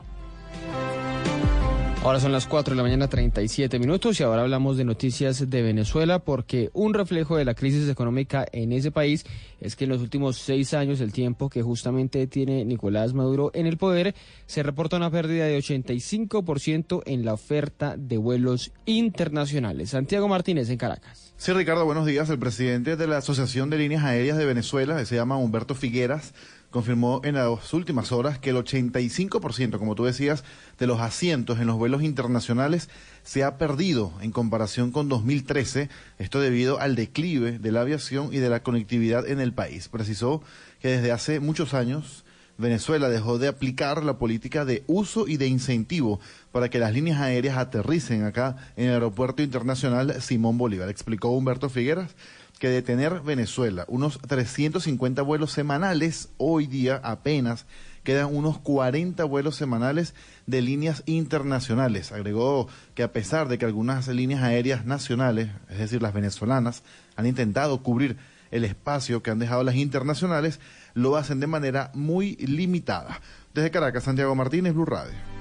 [2.03, 5.61] Ahora son las 4 de la mañana 37 minutos y ahora hablamos de noticias de
[5.61, 9.23] Venezuela porque un reflejo de la crisis económica en ese país
[9.59, 13.67] es que en los últimos seis años, el tiempo que justamente tiene Nicolás Maduro en
[13.67, 14.15] el poder,
[14.47, 19.91] se reporta una pérdida de 85% en la oferta de vuelos internacionales.
[19.91, 21.35] Santiago Martínez en Caracas.
[21.37, 22.27] Sí, Ricardo, buenos días.
[22.31, 26.33] El presidente de la Asociación de Líneas Aéreas de Venezuela, se llama Humberto Figueras,
[26.71, 30.43] confirmó en las últimas horas que el 85%, como tú decías,
[30.79, 32.89] de los asientos en los vuelos internacionales
[33.23, 38.37] se ha perdido en comparación con 2013, esto debido al declive de la aviación y
[38.37, 39.89] de la conectividad en el país.
[39.89, 40.41] Precisó
[40.81, 42.23] que desde hace muchos años
[42.57, 46.19] Venezuela dejó de aplicar la política de uso y de incentivo
[46.51, 50.89] para que las líneas aéreas aterricen acá en el Aeropuerto Internacional Simón Bolívar.
[50.89, 52.15] Explicó Humberto Figueras
[52.61, 57.65] que de tener Venezuela unos 350 vuelos semanales, hoy día apenas
[58.03, 60.13] quedan unos 40 vuelos semanales
[60.45, 62.11] de líneas internacionales.
[62.11, 66.83] Agregó que a pesar de que algunas líneas aéreas nacionales, es decir, las venezolanas,
[67.15, 68.17] han intentado cubrir
[68.51, 70.59] el espacio que han dejado las internacionales,
[70.93, 73.21] lo hacen de manera muy limitada.
[73.55, 75.40] Desde Caracas, Santiago Martínez, Blue Radio.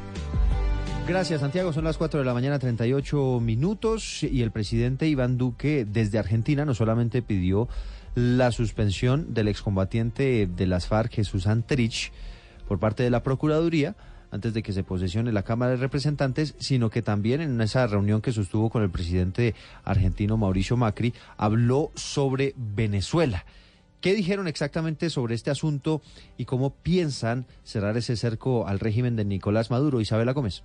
[1.10, 1.72] Gracias, Santiago.
[1.72, 4.22] Son las 4 de la mañana, 38 minutos.
[4.22, 7.68] Y el presidente Iván Duque, desde Argentina, no solamente pidió
[8.14, 12.12] la suspensión del excombatiente de las FARC, Jesús Antrich,
[12.68, 13.96] por parte de la Procuraduría,
[14.30, 18.22] antes de que se posesione la Cámara de Representantes, sino que también en esa reunión
[18.22, 23.46] que sostuvo con el presidente argentino Mauricio Macri, habló sobre Venezuela.
[24.00, 26.02] ¿Qué dijeron exactamente sobre este asunto
[26.36, 30.00] y cómo piensan cerrar ese cerco al régimen de Nicolás Maduro?
[30.00, 30.62] Isabela Gómez.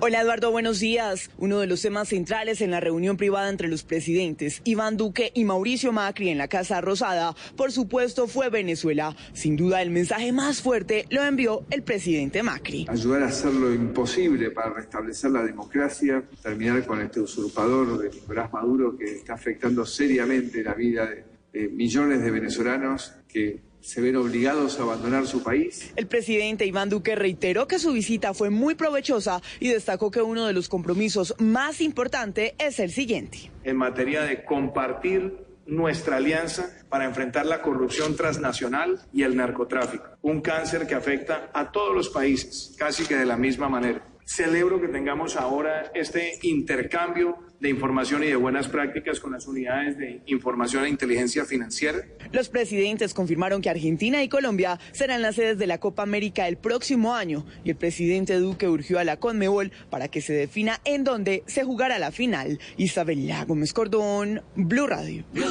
[0.00, 1.30] Hola Eduardo, buenos días.
[1.38, 5.44] Uno de los temas centrales en la reunión privada entre los presidentes Iván Duque y
[5.44, 9.16] Mauricio Macri en la Casa Rosada, por supuesto, fue Venezuela.
[9.32, 12.86] Sin duda, el mensaje más fuerte lo envió el presidente Macri.
[12.88, 18.52] Ayudar a hacer lo imposible para restablecer la democracia, terminar con este usurpador de Nicolás
[18.52, 24.16] Maduro que está afectando seriamente la vida de, de millones de venezolanos que se ven
[24.16, 25.92] obligados a abandonar su país.
[25.94, 30.46] El presidente Iván Duque reiteró que su visita fue muy provechosa y destacó que uno
[30.46, 33.50] de los compromisos más importantes es el siguiente.
[33.62, 35.34] En materia de compartir
[35.66, 41.70] nuestra alianza para enfrentar la corrupción transnacional y el narcotráfico, un cáncer que afecta a
[41.70, 44.02] todos los países, casi que de la misma manera.
[44.24, 49.96] Celebro que tengamos ahora este intercambio de información y de buenas prácticas con las unidades
[49.96, 52.04] de información e inteligencia financiera.
[52.30, 56.58] Los presidentes confirmaron que Argentina y Colombia serán las sedes de la Copa América el
[56.58, 61.04] próximo año y el presidente Duque urgió a la Conmebol para que se defina en
[61.04, 62.60] dónde se jugará la final.
[62.76, 65.24] Isabela Gómez Cordón, Blue Radio.
[65.32, 65.46] Blue,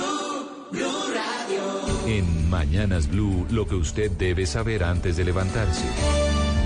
[0.71, 1.63] Blue Radio.
[2.05, 5.85] En Mañanas Blue, lo que usted debe saber antes de levantarse.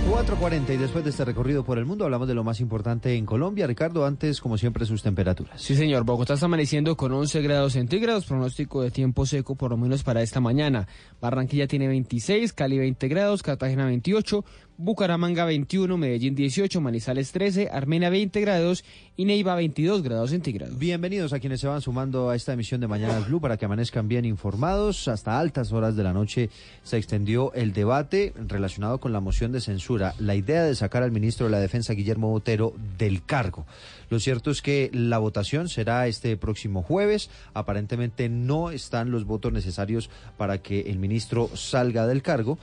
[0.08, 3.26] 4.40 y después de este recorrido por el mundo hablamos de lo más importante en
[3.26, 3.68] Colombia.
[3.68, 5.62] Ricardo, antes como siempre sus temperaturas.
[5.62, 9.78] Sí señor, Bogotá está amaneciendo con 11 grados centígrados, pronóstico de tiempo seco por lo
[9.78, 10.88] menos para esta mañana.
[11.20, 14.46] Barranquilla tiene 26, Cali 20 grados, Cartagena 28,
[14.80, 18.86] Bucaramanga 21, Medellín 18, Manizales 13, Armenia 20 grados
[19.16, 20.78] y Neiva 22 grados centígrados.
[20.78, 24.08] Bienvenidos a quienes se van sumando a esta emisión de Mañanas Blue para que amanezcan
[24.08, 25.08] bien informados.
[25.08, 26.52] Hasta altas horas de la noche
[26.84, 31.12] se extendió el debate relacionado con la moción de censura, la idea de sacar al
[31.12, 33.66] ministro de la Defensa, Guillermo Botero, del cargo.
[34.10, 37.30] Lo cierto es que la votación será este próximo jueves.
[37.54, 42.58] Aparentemente no están los votos necesarios para que el ministro salga del cargo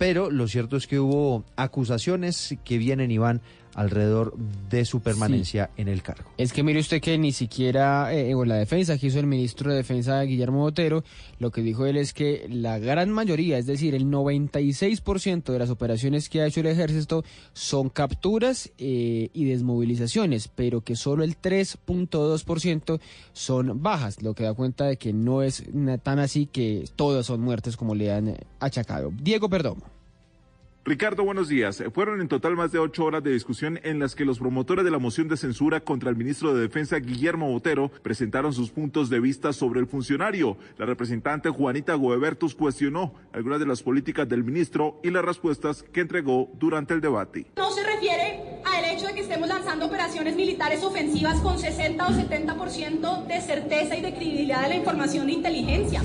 [0.00, 3.42] pero lo cierto es que hubo acusaciones que vienen y van
[3.80, 4.36] alrededor
[4.68, 5.82] de su permanencia sí.
[5.82, 6.30] en el cargo.
[6.36, 9.76] Es que mire usted que ni siquiera eh, la defensa que hizo el ministro de
[9.76, 11.02] Defensa Guillermo Botero,
[11.38, 15.70] lo que dijo él es que la gran mayoría, es decir, el 96% de las
[15.70, 17.24] operaciones que ha hecho el ejército
[17.54, 23.00] son capturas eh, y desmovilizaciones, pero que solo el 3.2%
[23.32, 25.64] son bajas, lo que da cuenta de que no es
[26.02, 29.10] tan así que todas son muertes como le han achacado.
[29.22, 29.99] Diego Perdomo.
[30.90, 31.80] Ricardo, buenos días.
[31.94, 34.90] Fueron en total más de ocho horas de discusión en las que los promotores de
[34.90, 39.20] la moción de censura contra el ministro de Defensa, Guillermo Botero, presentaron sus puntos de
[39.20, 40.56] vista sobre el funcionario.
[40.78, 46.00] La representante Juanita Goebertus cuestionó algunas de las políticas del ministro y las respuestas que
[46.00, 47.46] entregó durante el debate.
[47.56, 52.10] No se refiere al hecho de que estemos lanzando operaciones militares ofensivas con 60 o
[52.10, 56.02] 70% de certeza y de credibilidad de la información de inteligencia.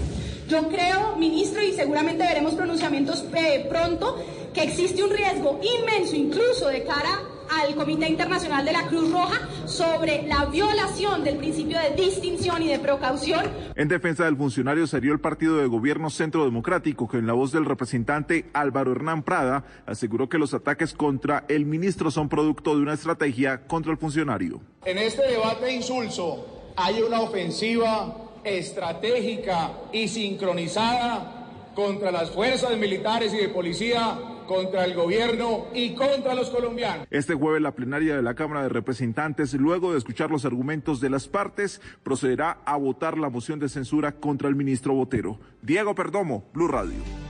[0.48, 4.24] Yo creo, ministro, y seguramente veremos pronunciamientos eh, pronto,
[4.56, 7.20] que existe un riesgo inmenso, incluso de cara
[7.51, 12.70] al Comité Internacional de la Cruz Roja sobre la violación del principio de distinción y
[12.70, 13.45] de precaución.
[13.76, 17.51] En defensa del funcionario salió el partido de gobierno Centro Democrático, que en la voz
[17.51, 22.82] del representante Álvaro Hernán Prada aseguró que los ataques contra el ministro son producto de
[22.82, 24.62] una estrategia contra el funcionario.
[24.86, 33.38] En este debate insulso hay una ofensiva estratégica y sincronizada contra las fuerzas militares y
[33.38, 37.08] de policía, contra el gobierno y contra los colombianos.
[37.10, 41.10] Este jueves la plenaria de la Cámara de Representantes, luego de escuchar los argumentos de
[41.10, 45.39] las partes, procederá a votar la moción de censura contra el ministro Botero.
[45.62, 47.24] Diego Perdomo, Blue Radio.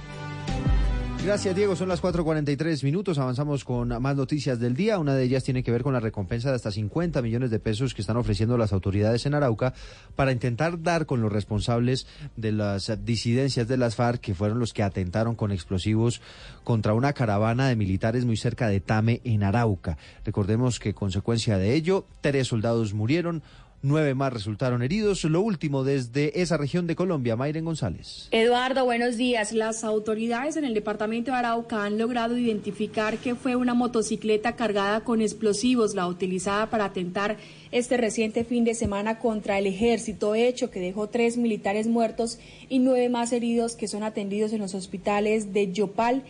[1.26, 1.76] Gracias, Diego.
[1.76, 3.18] Son las 4.43 minutos.
[3.18, 5.00] Avanzamos con más noticias del día.
[5.00, 7.96] Una de ellas tiene que ver con la recompensa de hasta 50 millones de pesos
[7.96, 9.74] que están ofreciendo las autoridades en Arauca
[10.16, 12.06] para intentar dar con los responsables
[12.36, 16.22] de las disidencias de las FARC, que fueron los que atentaron con explosivos
[16.64, 19.98] contra una caravana de militares muy cerca de Tame, en Arauca.
[20.26, 23.42] Recordemos que, consecuencia de ello, tres soldados murieron.
[23.88, 25.24] Nueve más resultaron heridos.
[25.26, 28.30] Lo último desde esa región de Colombia, Mayren González.
[28.32, 29.52] Eduardo, buenos días.
[29.52, 35.02] Las autoridades en el departamento de Arauca han logrado identificar que fue una motocicleta cargada
[35.02, 37.38] con explosivos la utilizada para atentar
[37.72, 42.80] este reciente fin de semana contra el ejército, hecho que dejó tres militares muertos y
[42.80, 46.24] nueve más heridos que son atendidos en los hospitales de Yopal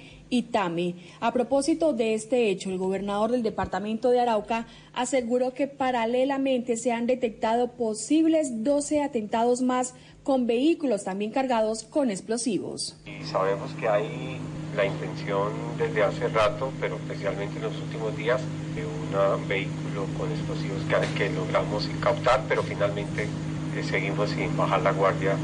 [1.19, 6.91] A propósito de este hecho, el gobernador del departamento de Arauca aseguró que paralelamente se
[6.91, 12.97] han detectado posibles 12 atentados más con vehículos también cargados con explosivos.
[13.05, 14.39] Y sabemos que hay
[14.75, 18.41] la intención desde hace rato, pero especialmente en los últimos días,
[18.75, 20.81] de un vehículo con explosivos
[21.15, 25.35] que, logramos incautar, pero finalmente eh, seguimos sin bajar la guardia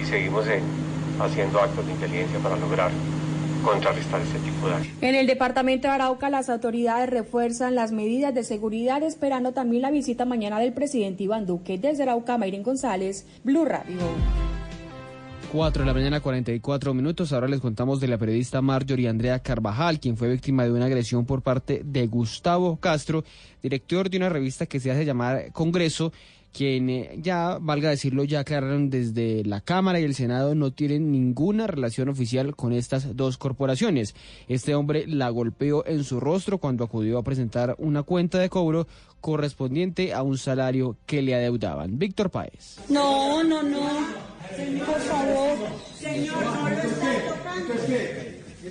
[0.00, 0.62] y seguimos en,
[1.18, 2.90] haciendo actos de inteligencia para lograr
[3.64, 4.92] contrarrestar este tipo de actos.
[5.00, 9.90] En el departamento de Arauca, las autoridades refuerzan las medidas de seguridad, esperando también la
[9.90, 11.78] visita mañana del presidente Iván Duque.
[11.78, 13.98] Desde Arauca, Mayren González, Blue Radio.
[15.54, 17.32] 4 de la mañana, 44 minutos.
[17.32, 21.26] Ahora les contamos de la periodista Marjorie Andrea Carvajal, quien fue víctima de una agresión
[21.26, 23.22] por parte de Gustavo Castro,
[23.62, 26.12] director de una revista que se hace llamar Congreso
[26.54, 31.10] quien eh, ya, valga decirlo, ya aclararon desde la Cámara y el Senado no tienen
[31.10, 34.14] ninguna relación oficial con estas dos corporaciones.
[34.48, 38.86] Este hombre la golpeó en su rostro cuando acudió a presentar una cuenta de cobro
[39.20, 41.98] correspondiente a un salario que le adeudaban.
[41.98, 42.78] Víctor Páez.
[42.88, 43.88] No, no, no.
[44.86, 45.58] Por favor.
[45.98, 48.23] Señor, no lo está tocando.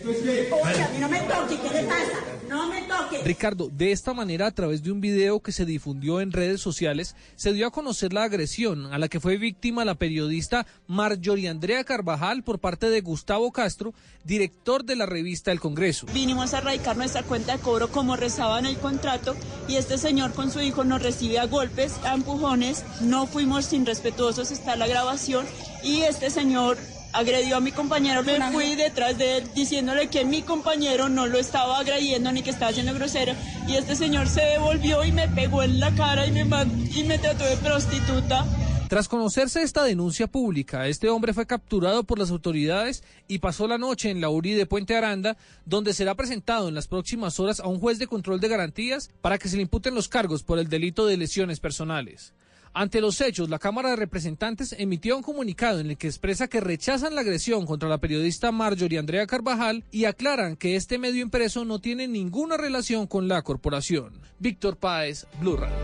[0.06, 2.20] Oye, a mí no me toque, ¿qué le pasa?
[2.50, 3.24] No me toque.
[3.24, 7.16] Ricardo, de esta manera, a través de un video que se difundió en redes sociales,
[7.38, 11.86] se dio a conocer la agresión a la que fue víctima la periodista Marjorie Andrea
[11.86, 13.94] Carvajal por parte de Gustavo Castro,
[14.26, 16.06] director de la revista El Congreso.
[16.14, 19.38] Vinimos a radicar nuestra cuenta de cobro como rezaba en el contrato
[19.70, 24.52] y este señor con su hijo nos recibe a golpes, a empujones, no fuimos irrespetuosos,
[24.52, 25.46] está la grabación
[25.82, 26.78] y este señor
[27.14, 31.40] agredió a mi compañero, me fui detrás de él diciéndole que mi compañero no lo
[31.40, 33.34] estaba agrediendo ni que estaba haciendo grosero
[33.68, 37.20] y este señor se devolvió y me pegó en la cara y me, y me
[37.20, 38.46] trató de prostituta.
[38.90, 43.80] Tras conocerse esta denuncia pública, este hombre fue capturado por las autoridades y pasó la
[43.80, 45.36] noche en la URI de Puente Aranda,
[45.66, 49.40] donde será presentado en las próximas horas a un juez de control de garantías para
[49.40, 52.34] que se le imputen los cargos por el delito de lesiones personales.
[52.76, 56.60] Ante los hechos, la Cámara de Representantes emitió un comunicado en el que expresa que
[56.60, 61.66] rechazan la agresión contra la periodista Marjorie Andrea Carvajal y aclaran que este medio impreso
[61.66, 64.14] no tiene ninguna relación con la corporación.
[64.40, 65.76] Víctor Páez, Blue Radio.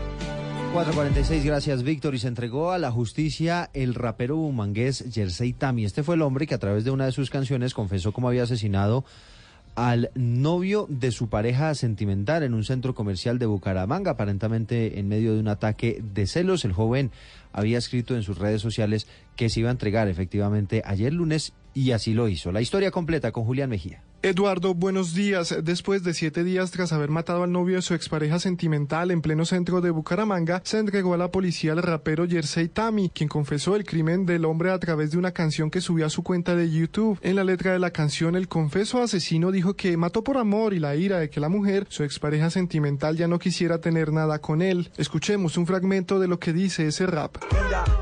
[0.72, 2.16] 446, gracias Víctor.
[2.16, 5.84] Y se entregó a la justicia el rapero bumangués Jersey Tami.
[5.84, 8.42] Este fue el hombre que a través de una de sus canciones confesó cómo había
[8.42, 9.04] asesinado
[9.74, 15.34] al novio de su pareja sentimental en un centro comercial de Bucaramanga, aparentemente en medio
[15.34, 16.64] de un ataque de celos.
[16.64, 17.10] El joven
[17.52, 19.06] había escrito en sus redes sociales
[19.36, 22.52] que se iba a entregar efectivamente ayer lunes y así lo hizo.
[22.52, 24.02] La historia completa con Julián Mejía.
[24.22, 25.56] Eduardo, buenos días.
[25.62, 29.46] Después de siete días tras haber matado al novio de su expareja sentimental en pleno
[29.46, 33.84] centro de Bucaramanga, se entregó a la policía el rapero Jersey Tami, quien confesó el
[33.84, 37.18] crimen del hombre a través de una canción que subió a su cuenta de YouTube.
[37.22, 40.80] En la letra de la canción, el confeso asesino dijo que mató por amor y
[40.80, 44.60] la ira de que la mujer, su expareja sentimental, ya no quisiera tener nada con
[44.60, 44.90] él.
[44.98, 47.38] Escuchemos un fragmento de lo que dice ese rap.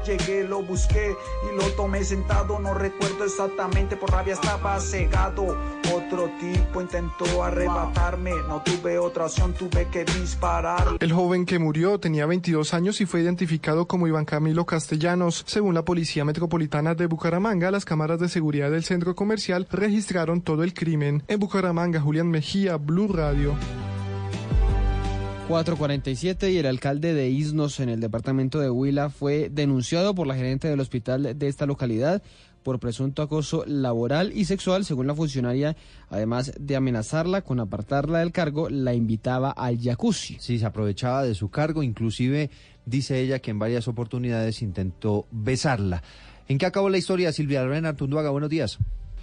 [0.04, 1.14] Llegué, lo busqué
[1.44, 5.54] y lo tomé sentado, no recuerdo exactamente, por rabia estaba cegado
[6.16, 10.96] tipo intentó arrebatarme, no tuve otra opción, tuve que disparar.
[11.00, 15.44] El joven que murió tenía 22 años y fue identificado como Iván Camilo Castellanos.
[15.46, 20.64] Según la Policía Metropolitana de Bucaramanga, las cámaras de seguridad del centro comercial registraron todo
[20.64, 21.22] el crimen.
[21.28, 23.54] En Bucaramanga, Julián Mejía, Blue Radio.
[25.48, 30.34] 447 y el alcalde de Isnos en el departamento de Huila fue denunciado por la
[30.34, 32.22] gerente del hospital de esta localidad
[32.68, 35.74] por presunto acoso laboral y sexual, según la funcionaria,
[36.10, 40.36] además de amenazarla con apartarla del cargo, la invitaba al jacuzzi.
[40.38, 42.50] Sí, se aprovechaba de su cargo, inclusive
[42.84, 46.02] dice ella que en varias oportunidades intentó besarla.
[46.46, 48.28] ¿En qué acabó la historia, Silvia Lorena Artunduaga?
[48.28, 48.78] Buenos días.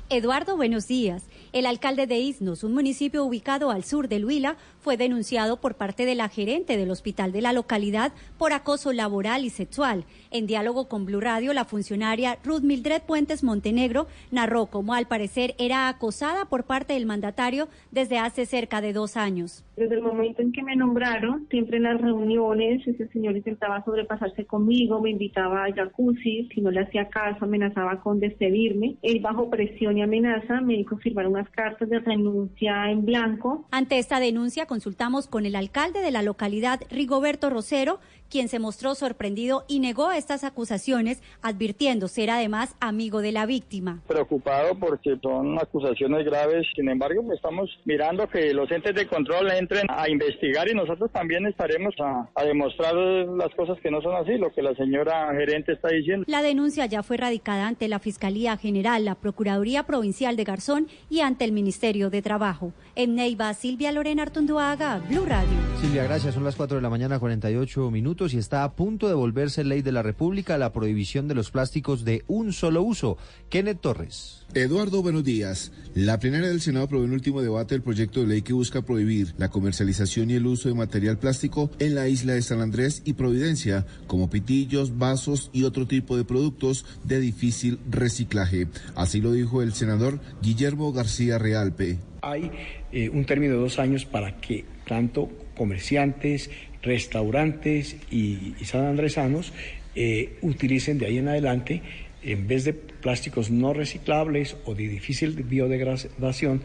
[0.09, 1.23] Eduardo, buenos días.
[1.51, 6.05] El alcalde de Isnos, un municipio ubicado al sur del Huila, fue denunciado por parte
[6.05, 10.05] de la gerente del hospital de la localidad por acoso laboral y sexual.
[10.35, 15.55] En diálogo con Blue Radio, la funcionaria Ruth Mildred Puentes Montenegro narró cómo al parecer
[15.57, 19.63] era acosada por parte del mandatario desde hace cerca de dos años.
[19.77, 24.45] Desde el momento en que me nombraron, siempre en las reuniones, ese señor intentaba sobrepasarse
[24.45, 28.97] conmigo, me invitaba a jacuzzi, si no le hacía caso, amenazaba con despedirme.
[29.03, 33.67] Él bajo presión y amenaza me dijo firmar unas cartas de renuncia en blanco.
[33.71, 38.95] Ante esta denuncia consultamos con el alcalde de la localidad, Rigoberto Rosero, quien se mostró
[38.95, 44.01] sorprendido y negó estas acusaciones, advirtiendo ser además amigo de la víctima.
[44.07, 49.51] Preocupado porque son acusaciones graves, sin embargo, pues, estamos mirando que los entes de control
[49.51, 54.15] entren a investigar y nosotros también estaremos a, a demostrar las cosas que no son
[54.15, 56.25] así, lo que la señora gerente está diciendo.
[56.27, 61.19] La denuncia ya fue radicada ante la Fiscalía General, la Procuraduría Provincial de Garzón y
[61.19, 62.73] ante el Ministerio de Trabajo.
[62.95, 65.53] En Neiva, Silvia Lorena Artunduaga, Blue Radio.
[65.81, 66.33] Silvia, gracias.
[66.33, 69.83] Son las 4 de la mañana, 48 minutos y está a punto de volverse ley
[69.83, 70.14] de la República
[70.57, 73.17] la prohibición de los plásticos de un solo uso.
[73.49, 74.45] Kenneth Torres.
[74.53, 75.71] Eduardo, buenos días.
[75.93, 79.33] La plenaria del Senado aprobó en último debate el proyecto de ley que busca prohibir
[79.37, 83.13] la comercialización y el uso de material plástico en la isla de San Andrés y
[83.13, 88.67] Providencia, como pitillos, vasos y otro tipo de productos de difícil reciclaje.
[88.95, 91.97] Así lo dijo el senador Guillermo García Realpe.
[92.21, 92.51] Hay
[92.91, 96.49] eh, un término de dos años para que tanto comerciantes,
[96.81, 99.51] restaurantes y, y sanandresanos
[99.95, 101.81] eh, utilicen de ahí en adelante
[102.21, 106.63] en vez de plásticos no reciclables o de difícil biodegradación,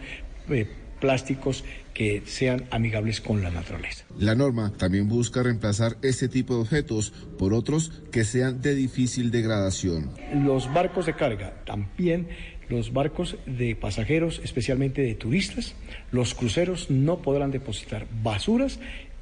[0.48, 0.66] eh,
[1.00, 1.64] plásticos
[1.94, 4.04] que sean amigables con la naturaleza.
[4.18, 9.30] La norma también busca reemplazar este tipo de objetos por otros que sean de difícil
[9.30, 10.10] degradación.
[10.44, 12.28] Los barcos de carga también
[12.70, 15.74] los barcos de pasajeros, especialmente de turistas,
[16.12, 18.78] los cruceros no podrán depositar basuras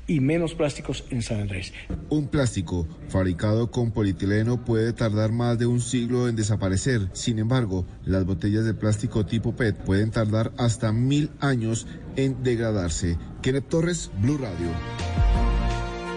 [0.08, 1.72] y menos plásticos en San Andrés.
[2.08, 7.08] Un plástico fabricado con polietileno puede tardar más de un siglo en desaparecer.
[7.12, 11.86] Sin embargo, las botellas de plástico tipo PET pueden tardar hasta mil años
[12.16, 13.16] en degradarse.
[13.42, 15.47] Kenneth Torres, Blue Radio.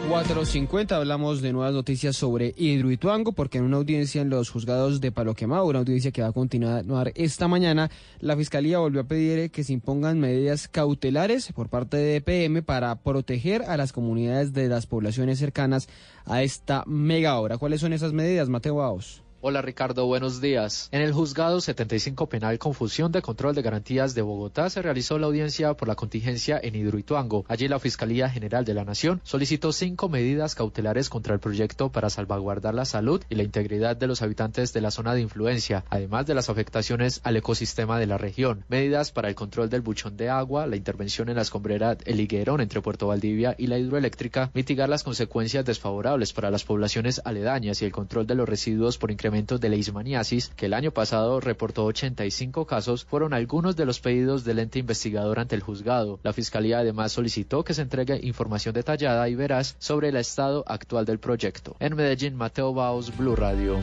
[0.09, 5.11] 4.50 hablamos de nuevas noticias sobre Hidroituango porque en una audiencia en los juzgados de
[5.11, 7.89] Palo Quemado, una audiencia que va a continuar esta mañana,
[8.19, 12.95] la Fiscalía volvió a pedir que se impongan medidas cautelares por parte de EPM para
[12.95, 15.87] proteger a las comunidades de las poblaciones cercanas
[16.25, 17.57] a esta mega obra.
[17.57, 19.23] ¿Cuáles son esas medidas, Mateo Baos?
[19.43, 20.87] Hola Ricardo, buenos días.
[20.91, 25.25] En el juzgado 75 penal Confusión de Control de Garantías de Bogotá se realizó la
[25.25, 27.43] audiencia por la contingencia en Hidroituango.
[27.47, 32.11] Allí la Fiscalía General de la Nación solicitó cinco medidas cautelares contra el proyecto para
[32.11, 36.27] salvaguardar la salud y la integridad de los habitantes de la zona de influencia, además
[36.27, 38.63] de las afectaciones al ecosistema de la región.
[38.69, 42.61] Medidas para el control del buchón de agua, la intervención en la escombrera El Higuerón
[42.61, 47.85] entre Puerto Valdivia y la hidroeléctrica, mitigar las consecuencias desfavorables para las poblaciones aledañas y
[47.85, 52.65] el control de los residuos por incremento de leishmaniasis, que el año pasado reportó 85
[52.65, 56.19] casos, fueron algunos de los pedidos del ente investigador ante el juzgado.
[56.21, 61.05] La Fiscalía además solicitó que se entregue información detallada y veraz sobre el estado actual
[61.05, 61.77] del proyecto.
[61.79, 63.79] En Medellín, Mateo Baos, Blue Radio.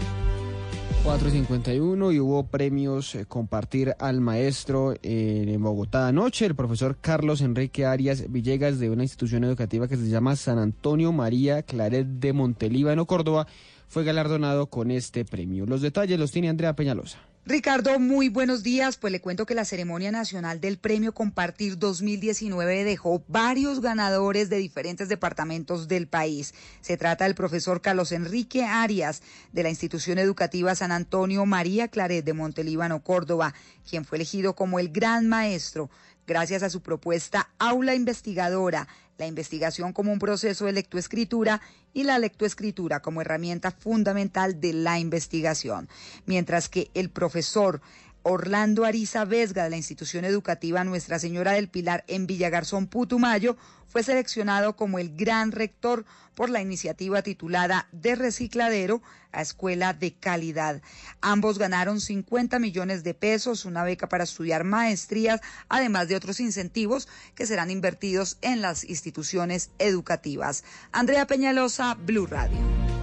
[1.05, 6.45] 451 y hubo premios eh, compartir al maestro eh, en Bogotá anoche.
[6.45, 11.13] El profesor Carlos Enrique Arias Villegas de una institución educativa que se llama San Antonio
[11.13, 13.47] María Claret de Montelíbano, Córdoba,
[13.89, 15.67] fue galardonado con este premio.
[15.67, 17.19] Los detalles los tiene Andrea Peñalosa.
[17.49, 18.99] Ricardo, muy buenos días.
[18.99, 24.59] Pues le cuento que la ceremonia nacional del Premio Compartir 2019 dejó varios ganadores de
[24.59, 26.53] diferentes departamentos del país.
[26.83, 29.23] Se trata del profesor Carlos Enrique Arias
[29.53, 33.55] de la institución educativa San Antonio María Claret de Montelíbano, Córdoba,
[33.89, 35.89] quien fue elegido como el gran maestro
[36.27, 38.87] gracias a su propuesta Aula Investigadora,
[39.19, 41.61] la investigación como un proceso de lectoescritura
[41.93, 45.89] y la lectoescritura como herramienta fundamental de la investigación.
[46.25, 47.83] Mientras que el profesor
[48.23, 53.57] Orlando Ariza Vesga de la institución educativa Nuestra Señora del Pilar en Villagarzón, Putumayo,
[53.87, 56.05] fue seleccionado como el gran rector
[56.35, 59.03] por la iniciativa titulada De Recicladero
[59.33, 60.83] a Escuela de Calidad.
[61.21, 67.09] Ambos ganaron 50 millones de pesos, una beca para estudiar maestrías, además de otros incentivos
[67.35, 70.65] que serán invertidos en las instituciones educativas.
[70.93, 72.98] Andrea Peñalosa, Blue Radio.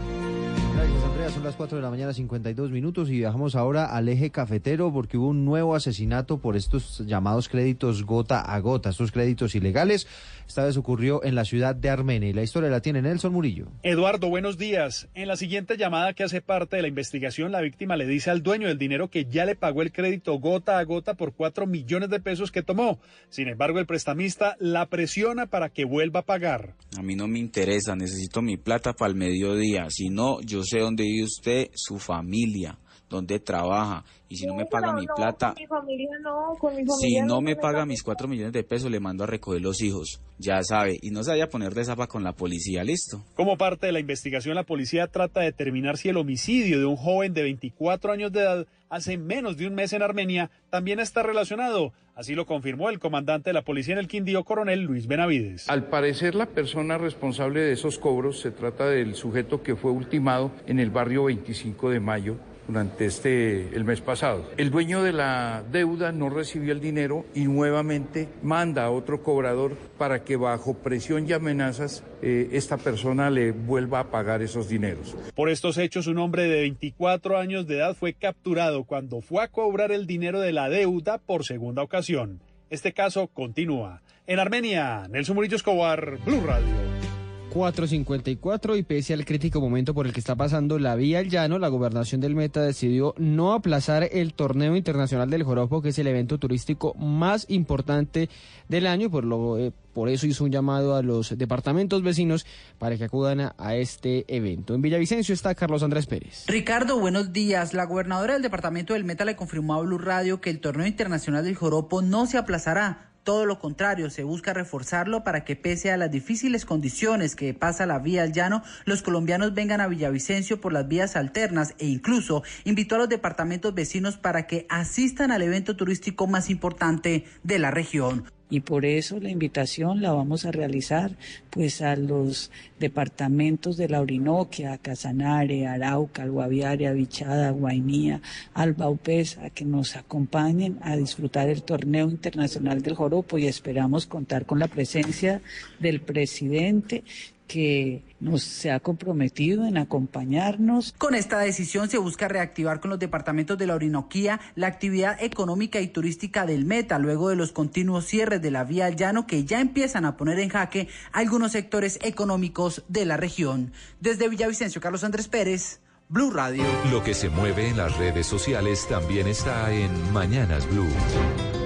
[0.85, 1.29] Gracias, Andrea.
[1.29, 5.17] Son las 4 de la mañana, 52 minutos, y viajamos ahora al eje cafetero porque
[5.17, 10.07] hubo un nuevo asesinato por estos llamados créditos gota a gota, estos créditos ilegales.
[10.47, 13.65] Esta vez ocurrió en la ciudad de Armenia y la historia la tiene Nelson Murillo.
[13.81, 15.07] Eduardo, buenos días.
[15.15, 18.43] En la siguiente llamada que hace parte de la investigación, la víctima le dice al
[18.43, 22.11] dueño del dinero que ya le pagó el crédito gota a gota por 4 millones
[22.11, 22.99] de pesos que tomó.
[23.29, 26.75] Sin embargo, el prestamista la presiona para que vuelva a pagar.
[26.95, 29.87] A mí no me interesa, necesito mi plata para el mediodía.
[29.89, 32.77] Si no, yo sé dónde vive usted, su familia,
[33.09, 34.03] dónde trabaja.
[34.27, 37.25] Y si no me paga mi plata, Con mi familia no, con mi si familia
[37.25, 40.21] no me me paga mis 4 millones de pesos, le mando a recoger los hijos.
[40.39, 43.23] Ya sabe, y no se vaya a poner de zapa con la policía, listo.
[43.35, 46.95] Como parte de la investigación, la policía trata de determinar si el homicidio de un
[46.95, 51.23] joven de 24 años de edad hace menos de un mes en Armenia también está
[51.23, 51.93] relacionado.
[52.15, 55.69] Así lo confirmó el comandante de la policía en el Quindío, coronel Luis Benavides.
[55.69, 60.51] Al parecer, la persona responsable de esos cobros se trata del sujeto que fue ultimado
[60.65, 62.37] en el barrio 25 de mayo
[62.67, 64.49] durante este el mes pasado.
[64.57, 69.75] El dueño de la deuda no recibió el dinero y nuevamente manda a otro cobrador
[69.97, 75.15] para que bajo presión y amenazas eh, esta persona le vuelva a pagar esos dineros.
[75.35, 79.47] Por estos hechos, un hombre de 24 años de edad fue capturado cuando fue a
[79.47, 82.41] cobrar el dinero de la deuda por segunda ocasión.
[82.69, 84.01] Este caso continúa.
[84.27, 87.24] En Armenia, Nelson Murillo Escobar, Blue Radio.
[87.55, 91.57] 4.54 y pese al crítico momento por el que está pasando la vía al llano,
[91.57, 96.07] la gobernación del Meta decidió no aplazar el torneo internacional del Joropo, que es el
[96.07, 98.29] evento turístico más importante
[98.67, 102.45] del año, por, lo, eh, por eso hizo un llamado a los departamentos vecinos
[102.77, 104.75] para que acudan a, este evento.
[104.75, 106.43] En Villavicencio está Carlos Andrés Pérez.
[106.47, 107.73] Ricardo, buenos días.
[107.73, 111.45] La gobernadora del departamento del Meta le confirmó a Blue Radio que el torneo internacional
[111.45, 113.14] del Joropo no se aplazará.
[113.25, 117.87] Todo lo contrario, se busca reforzarlo para que pese a las difíciles condiciones que pasa
[117.87, 122.43] la vía al llano, los colombianos vengan a Villavicencio por las vías alternas e incluso
[122.65, 127.71] invitó a los departamentos vecinos para que asistan al evento turístico más importante de la
[127.71, 128.25] región.
[128.49, 131.17] Y por eso la invitación la vamos a realizar
[131.49, 138.21] pues a los departamentos de la Orinoquia, Casanare, Arauca, Guaviare, Bichada, Guainía,
[138.53, 144.05] Alba Upes, a que nos acompañen a disfrutar el torneo internacional del Joropo y esperamos
[144.05, 145.41] contar con la presencia
[145.79, 147.03] del presidente
[147.47, 150.93] que nos se ha comprometido en acompañarnos.
[150.97, 155.79] Con esta decisión se busca reactivar con los departamentos de la Orinoquía la actividad económica
[155.81, 159.45] y turística del Meta, luego de los continuos cierres de la vía al llano que
[159.45, 163.71] ya empiezan a poner en jaque algunos sectores económicos de la región.
[163.99, 166.63] Desde Villavicencio, Carlos Andrés Pérez, Blue Radio.
[166.91, 171.64] Lo que se mueve en las redes sociales también está en Mañanas Blue.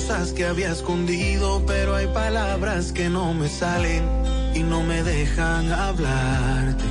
[0.00, 4.02] Cosas que había escondido, pero hay palabras que no me salen
[4.54, 6.84] y no me dejan hablarte.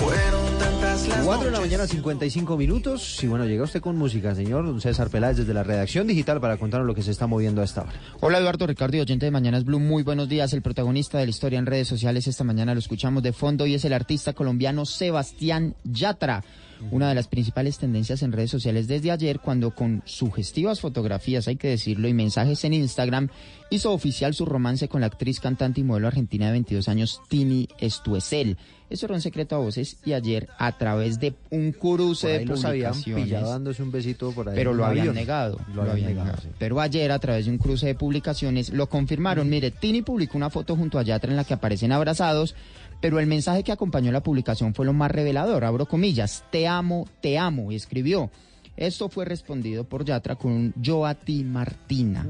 [0.00, 3.22] Fueron tantas las 4 de la mañana, 55 minutos.
[3.22, 6.56] Y bueno, llega usted con música, señor don César Peláez, desde la redacción digital para
[6.56, 7.92] contarnos lo que se está moviendo a esta hora.
[8.20, 10.54] Hola Eduardo Ricardo y oyente de Mañanas Blue, muy buenos días.
[10.54, 13.74] El protagonista de la historia en redes sociales esta mañana lo escuchamos de fondo y
[13.74, 16.42] es el artista colombiano Sebastián Yatra.
[16.90, 21.56] Una de las principales tendencias en redes sociales desde ayer cuando con sugestivas fotografías, hay
[21.56, 23.30] que decirlo, y mensajes en Instagram,
[23.70, 27.68] hizo oficial su romance con la actriz, cantante y modelo argentina de 22 años, Tini
[27.78, 28.56] Estuesel.
[28.90, 32.38] Eso era un secreto a voces y ayer a través de un cruce Por de
[32.38, 34.56] ahí los habían publicaciones pillado dándose un besito por ahí.
[34.56, 35.14] pero lo habían avión.
[35.14, 35.60] negado.
[35.74, 36.38] Lo, habían negado.
[36.40, 36.48] sí.
[36.58, 39.48] Pero ayer, a través de un cruce de publicaciones, lo confirmaron.
[39.50, 42.54] Mire, Tini publicó una foto junto a Yatra en la que aparecen abrazados,
[43.02, 45.64] pero el mensaje que acompañó la publicación fue lo más revelador.
[45.64, 48.30] Abro comillas, te amo, te amo, y escribió.
[48.78, 52.24] Esto fue respondido por Yatra con un yo a ti, Martina.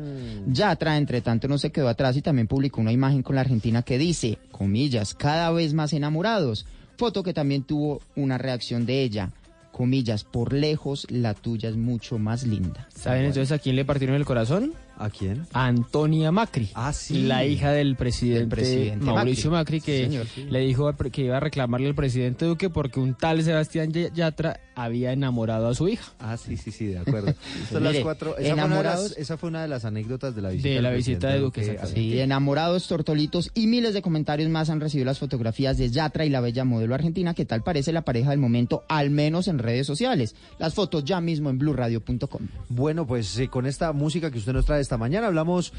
[0.46, 3.82] Yatra, entre tanto, no se quedó atrás y también publicó una imagen con la Argentina
[3.82, 6.64] que dice, comillas, cada vez más enamorados.
[6.96, 9.30] Foto que también tuvo una reacción de ella.
[9.72, 12.88] Comillas, por lejos la tuya es mucho más linda.
[12.94, 14.72] ¿Saben entonces a quién le partieron el corazón?
[15.00, 15.46] ¿A quién?
[15.52, 16.70] A Antonia Macri.
[16.74, 17.22] Ah, sí.
[17.22, 19.76] La hija del presidente, presidente Mauricio Macri.
[19.76, 20.46] Macri, que Sí, señor, sí.
[20.50, 25.12] le dijo que iba a reclamarle al presidente Duque porque un tal Sebastián Yatra había
[25.12, 26.12] enamorado a su hija.
[26.18, 27.32] Ah, sí, sí, sí, de acuerdo.
[27.70, 28.36] Son las cuatro.
[28.38, 30.68] Esa, fue enamorados- las, esa fue una de las anécdotas de la visita.
[30.68, 35.06] De la visita de Duque, Sí, enamorados, tortolitos y miles de comentarios más han recibido
[35.06, 38.40] las fotografías de Yatra y la bella modelo argentina, que tal parece la pareja del
[38.40, 40.34] momento, al menos en redes sociales.
[40.58, 42.48] Las fotos ya mismo en blurradio.com.
[42.68, 45.74] Bueno, pues eh, con esta música que usted nos trae esta mañana hablamos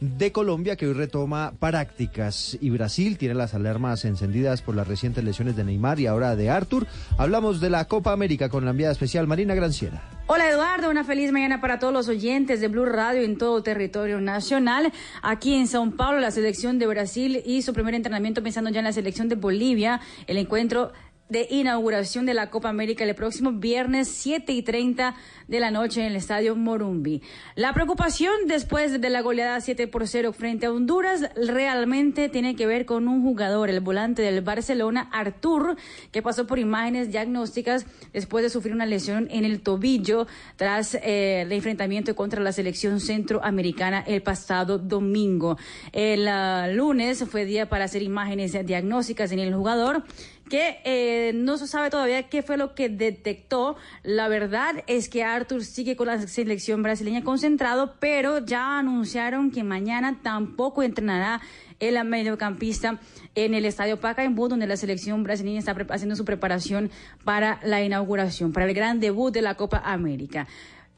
[0.00, 5.22] de Colombia que hoy retoma prácticas y Brasil tiene las alarmas encendidas por las recientes
[5.22, 6.86] lesiones de Neymar y ahora de Arthur.
[7.18, 10.02] Hablamos de la Copa América con la enviada especial Marina Granciera.
[10.26, 14.22] Hola Eduardo, una feliz mañana para todos los oyentes de Blue Radio en todo territorio
[14.22, 14.90] nacional.
[15.20, 18.92] Aquí en Sao Paulo, la selección de Brasil hizo primer entrenamiento pensando ya en la
[18.92, 20.00] selección de Bolivia.
[20.26, 20.92] El encuentro
[21.28, 25.14] de inauguración de la Copa América el próximo viernes 7 y 30
[25.48, 27.22] de la noche en el Estadio Morumbi.
[27.54, 32.66] La preocupación después de la goleada 7 por 0 frente a Honduras realmente tiene que
[32.66, 35.76] ver con un jugador, el volante del Barcelona, Artur,
[36.12, 41.42] que pasó por imágenes diagnósticas después de sufrir una lesión en el tobillo tras eh,
[41.42, 45.56] el enfrentamiento contra la selección centroamericana el pasado domingo.
[45.92, 50.04] El ah, lunes fue día para hacer imágenes diagnósticas en el jugador
[50.48, 53.76] que eh, no se sabe todavía qué fue lo que detectó.
[54.02, 59.64] La verdad es que Arthur sigue con la selección brasileña concentrado, pero ya anunciaron que
[59.64, 61.40] mañana tampoco entrenará
[61.80, 63.00] el mediocampista
[63.34, 66.90] en el Estadio Pacaembu, donde la selección brasileña está haciendo su preparación
[67.24, 70.46] para la inauguración, para el gran debut de la Copa América.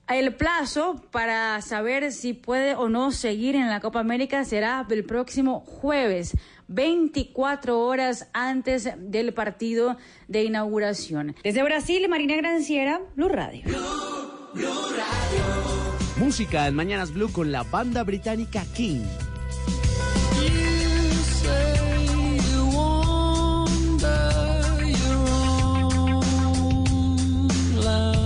[0.09, 5.05] El plazo para saber si puede o no seguir en la Copa América será el
[5.05, 6.37] próximo jueves,
[6.69, 9.97] 24 horas antes del partido
[10.29, 11.35] de inauguración.
[11.43, 13.65] Desde Brasil, Marina Granciera, Blue Radio.
[16.19, 19.03] Música en Mañanas Blue con la banda británica King.
[27.87, 28.26] When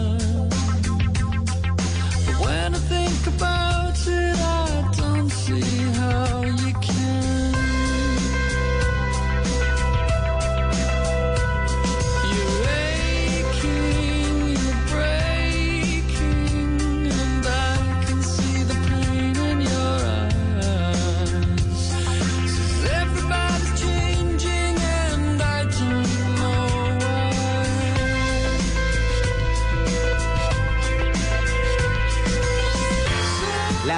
[3.41, 3.70] goodbye.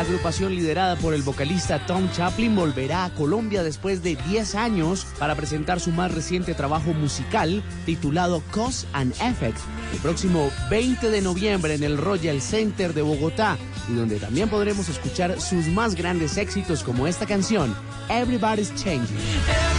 [0.03, 5.35] Agrupación liderada por el vocalista Tom Chaplin volverá a Colombia después de 10 años para
[5.35, 9.59] presentar su más reciente trabajo musical titulado Cause and Effect
[9.93, 13.57] el próximo 20 de noviembre en el Royal Center de Bogotá
[13.89, 17.75] y donde también podremos escuchar sus más grandes éxitos como esta canción
[18.09, 19.72] Everybody's Changing.